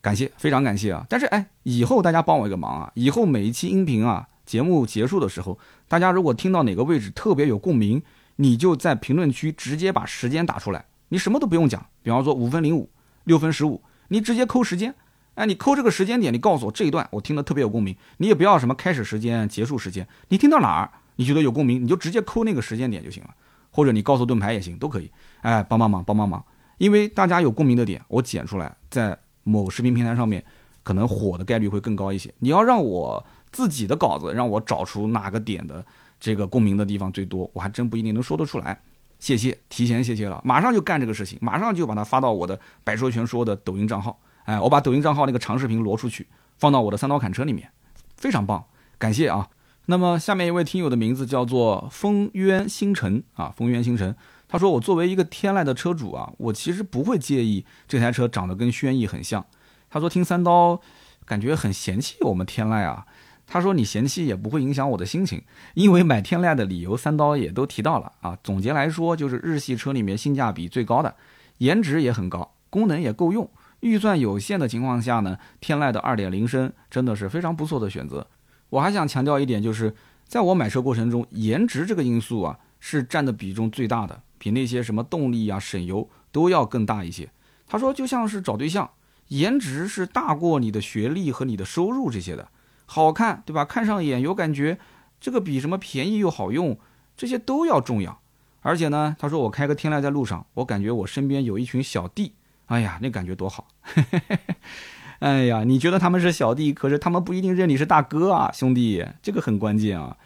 [0.00, 1.06] 感谢，非常感谢啊！
[1.08, 2.90] 但是哎，以后大家帮我一个忙啊！
[2.94, 8.02] 以后每一期音频啊，节目结束的时候，大家如果听到哪个位置特别有共鸣，
[8.36, 12.90] 你就在评论区直接把时间打出来，你什么都不用讲，比方说五分零五、
[13.22, 14.92] 六分十五，你直接扣时间。
[15.34, 17.96] 哎，你扣这个时间点，你告诉我这一段我听得特别有共鸣。
[18.16, 23.30] 你也不要什么开始时间、结束时间，你听到哪儿你觉得有共鸣，你就直接扣那个时间点就行了。
[23.70, 25.10] 或者你告诉盾牌也行，都可以。
[25.42, 26.44] 哎，帮帮忙，帮帮忙，
[26.78, 30.44] 因为大家有共鸣的点，我剪出来，在某视频平台上面，
[30.82, 32.32] 可能火的概率会更高一些。
[32.38, 35.84] 你要让我自己的稿子，让我找出哪个点的
[36.18, 38.80] 这个共鸣的地方最多，我还真不一定能说得出来。
[39.18, 44.18] 谢谢，提前谢谢了，马上就干这个事情，马上就把它发到我的百说全说的抖音账号。
[44.44, 46.26] 哎，我把抖音账号那个长视频挪出去，
[46.58, 47.70] 放到我的三刀砍车里面，
[48.16, 48.64] 非常棒，
[48.98, 49.48] 感谢啊。
[49.86, 54.16] 那么下面一位听友的名字叫做风渊星辰啊，风渊星辰，
[54.52, 59.42] 他说我作为一个天籁的车主啊，我其实不会介意这台车长得跟轩逸很像。
[59.88, 60.78] 他说听三刀
[61.24, 63.06] 感觉很嫌弃我们天籁啊。
[63.46, 65.42] 他说你嫌弃也不会影响我的心情，
[65.72, 68.36] 因为买天籁的理由三刀也都提到了啊。
[68.44, 71.16] 总结来说就是日系车里面性价比最高的，
[71.56, 73.48] 颜值也很高，功能也够用，
[73.80, 78.26] 预算有限的情况下呢，天籁的2.0升真的是非常不错的选择。
[78.68, 79.94] 我还想强调一点，就是
[80.26, 87.30] 在我买车过程中，颜值这个因素啊是占的比重最大的，比那些什么动力啊、省油都要更大一些。
[87.68, 88.90] 他说，就像是找对象，
[89.28, 92.48] 颜值是大过你的学历和你的收入这些的，
[92.84, 93.64] 好看对吧？
[93.64, 94.80] 看上眼有感觉，
[95.20, 96.76] 这个比什么便宜又好用
[97.16, 98.20] 这些都要重要。
[98.62, 102.34] 而且呢，他说我开个天籁在路上，我感觉我身边有一群小弟，
[102.66, 103.68] 哎呀，那感觉多好。
[105.20, 110.16] 哎呀，你觉得他们是小弟，可是他们不一定认你是大哥啊，兄弟，这个很关键啊。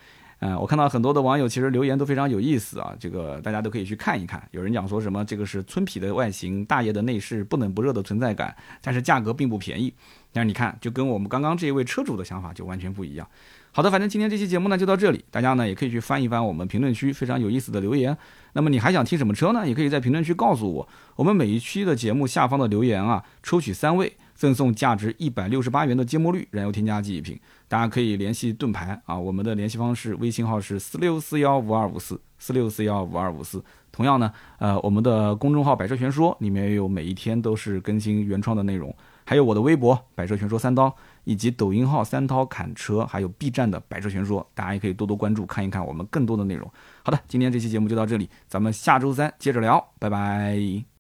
[0.41, 4.47] 嗯，我看到很多的网友其实留言都非常有意思啊，这个大家都可以去看一看。
[4.51, 9.93] 有人讲说什么这个是村痞的外形，大爷的内饰，不冷不热的存在感，但是价格并不便宜。
[10.33, 13.27] 但是你看，就跟我们刚刚这一位车主的想法就完全不一样。
[13.73, 18.15] 好的，反正今天这期节目呢就到这里，大家呢也可以去翻一翻我们评论区非常有意思的留言。
[18.53, 19.67] 那么你还想听什么车呢？
[19.67, 20.89] 也可以在评论区告诉我。
[21.15, 24.13] 我们每一期的节目下方的留言啊，抽取三位。
[24.37, 33.63] 赠送价值一百六十八元的芥末绿燃油添加剂一瓶，大家可以联系盾牌啊，我们的联系方式微信号是四六四幺五二五四四六四幺五二五四。
[33.91, 38.95] 同样呢，呃，我们的公众号百车全说里面也有每一天都是更新原创的内容，
[39.25, 40.95] 还有我的微博百车全说三刀，
[41.25, 46.71] 以及抖音号三刀砍车，还有 B 站的百车全说，大家也可以多多关注看一看我们更多的内容。
[47.03, 50.87] 好的，今天这期节目就到这里，咱们下周三接着聊，拜拜。